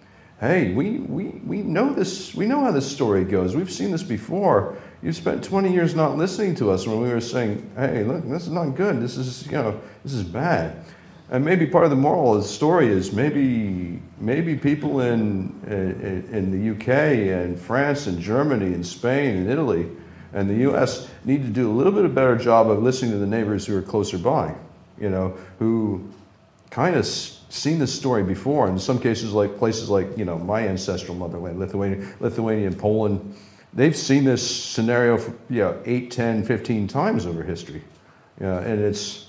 hey, 0.42 0.74
we, 0.74 0.98
we, 0.98 1.26
we 1.46 1.62
know 1.62 1.92
this, 1.92 2.34
we 2.34 2.46
know 2.46 2.64
how 2.64 2.72
this 2.72 2.90
story 2.90 3.24
goes. 3.24 3.54
We've 3.54 3.70
seen 3.70 3.92
this 3.92 4.02
before. 4.02 4.76
You 5.00 5.12
spent 5.12 5.44
20 5.44 5.72
years 5.72 5.94
not 5.94 6.16
listening 6.16 6.56
to 6.56 6.72
us 6.72 6.84
when 6.84 7.00
we 7.00 7.08
were 7.10 7.20
saying, 7.20 7.70
hey, 7.76 8.02
look, 8.02 8.28
this 8.28 8.42
is 8.42 8.50
not 8.50 8.70
good. 8.70 9.00
This 9.00 9.16
is, 9.16 9.46
you 9.46 9.52
know, 9.52 9.80
this 10.02 10.12
is 10.14 10.24
bad. 10.24 10.84
And 11.30 11.44
maybe 11.44 11.64
part 11.64 11.84
of 11.84 11.90
the 11.90 11.96
moral 11.96 12.34
of 12.34 12.42
the 12.42 12.48
story 12.48 12.88
is 12.88 13.12
maybe 13.12 14.02
maybe 14.18 14.56
people 14.56 15.00
in, 15.00 15.54
in, 15.66 16.28
in 16.30 16.50
the 16.50 16.70
UK 16.72 16.88
and 16.88 17.58
France 17.58 18.08
and 18.08 18.20
Germany 18.20 18.74
and 18.74 18.84
Spain 18.84 19.36
and 19.36 19.50
Italy 19.50 19.88
and 20.32 20.50
the 20.50 20.70
US 20.70 21.08
need 21.24 21.42
to 21.42 21.48
do 21.48 21.70
a 21.70 21.74
little 21.74 21.92
bit 21.92 22.04
of 22.04 22.14
better 22.14 22.36
job 22.36 22.68
of 22.68 22.82
listening 22.82 23.12
to 23.12 23.18
the 23.18 23.26
neighbors 23.26 23.66
who 23.66 23.76
are 23.76 23.82
closer 23.82 24.18
by, 24.18 24.54
you 24.98 25.08
know, 25.08 25.36
who 25.58 26.10
kind 26.70 26.96
of 26.96 27.06
seen 27.52 27.78
this 27.78 27.94
story 27.94 28.22
before. 28.22 28.68
In 28.68 28.78
some 28.78 28.98
cases, 28.98 29.32
like 29.32 29.58
places 29.58 29.88
like, 29.88 30.16
you 30.16 30.24
know, 30.24 30.38
my 30.38 30.66
ancestral 30.66 31.14
motherland, 31.14 31.58
Lithuania, 31.58 32.14
Lithuania 32.20 32.66
and 32.66 32.78
Poland, 32.78 33.34
they've 33.74 33.96
seen 33.96 34.24
this 34.24 34.44
scenario 34.44 35.18
for, 35.18 35.34
you 35.50 35.60
know, 35.60 35.80
8, 35.84 36.10
10, 36.10 36.44
15 36.44 36.88
times 36.88 37.26
over 37.26 37.42
history. 37.42 37.82
You 38.40 38.46
know, 38.46 38.58
and 38.58 38.80
it's, 38.80 39.28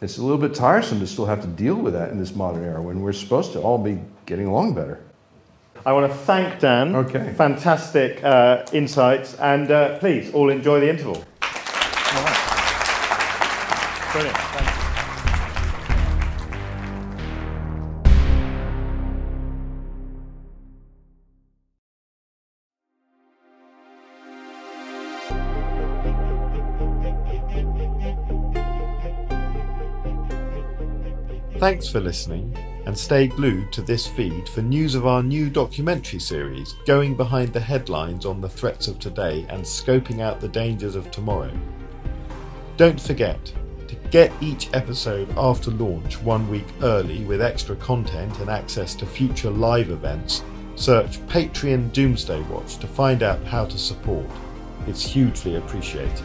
it's 0.00 0.18
a 0.18 0.22
little 0.22 0.38
bit 0.38 0.54
tiresome 0.54 1.00
to 1.00 1.06
still 1.06 1.26
have 1.26 1.40
to 1.42 1.48
deal 1.48 1.74
with 1.74 1.94
that 1.94 2.10
in 2.10 2.18
this 2.18 2.34
modern 2.34 2.64
era 2.64 2.80
when 2.80 3.00
we're 3.00 3.12
supposed 3.12 3.52
to 3.52 3.60
all 3.60 3.78
be 3.78 4.00
getting 4.26 4.46
along 4.46 4.74
better. 4.74 5.00
I 5.84 5.92
want 5.92 6.10
to 6.12 6.16
thank 6.16 6.60
Dan. 6.60 6.94
Okay. 6.94 7.34
Fantastic 7.36 8.22
uh, 8.22 8.64
insights. 8.72 9.34
And 9.34 9.70
uh, 9.70 9.98
please, 9.98 10.32
all 10.32 10.48
enjoy 10.48 10.78
the 10.78 10.88
interval. 10.88 11.24
Brilliant. 14.12 14.36
Thank 14.36 14.36
you. 14.36 14.51
Thanks 31.62 31.88
for 31.88 32.00
listening, 32.00 32.52
and 32.86 32.98
stay 32.98 33.28
glued 33.28 33.72
to 33.72 33.82
this 33.82 34.04
feed 34.04 34.48
for 34.48 34.62
news 34.62 34.96
of 34.96 35.06
our 35.06 35.22
new 35.22 35.48
documentary 35.48 36.18
series 36.18 36.74
going 36.86 37.14
behind 37.14 37.52
the 37.52 37.60
headlines 37.60 38.26
on 38.26 38.40
the 38.40 38.48
threats 38.48 38.88
of 38.88 38.98
today 38.98 39.46
and 39.48 39.62
scoping 39.62 40.20
out 40.20 40.40
the 40.40 40.48
dangers 40.48 40.96
of 40.96 41.08
tomorrow. 41.12 41.52
Don't 42.76 43.00
forget 43.00 43.38
to 43.86 43.94
get 44.10 44.32
each 44.40 44.70
episode 44.74 45.32
after 45.36 45.70
launch 45.70 46.20
one 46.22 46.50
week 46.50 46.66
early 46.82 47.24
with 47.26 47.40
extra 47.40 47.76
content 47.76 48.40
and 48.40 48.50
access 48.50 48.96
to 48.96 49.06
future 49.06 49.50
live 49.50 49.90
events. 49.90 50.42
Search 50.74 51.20
Patreon 51.28 51.92
Doomsday 51.92 52.42
Watch 52.50 52.78
to 52.78 52.88
find 52.88 53.22
out 53.22 53.40
how 53.44 53.66
to 53.66 53.78
support. 53.78 54.26
It's 54.88 55.04
hugely 55.04 55.54
appreciated. 55.54 56.24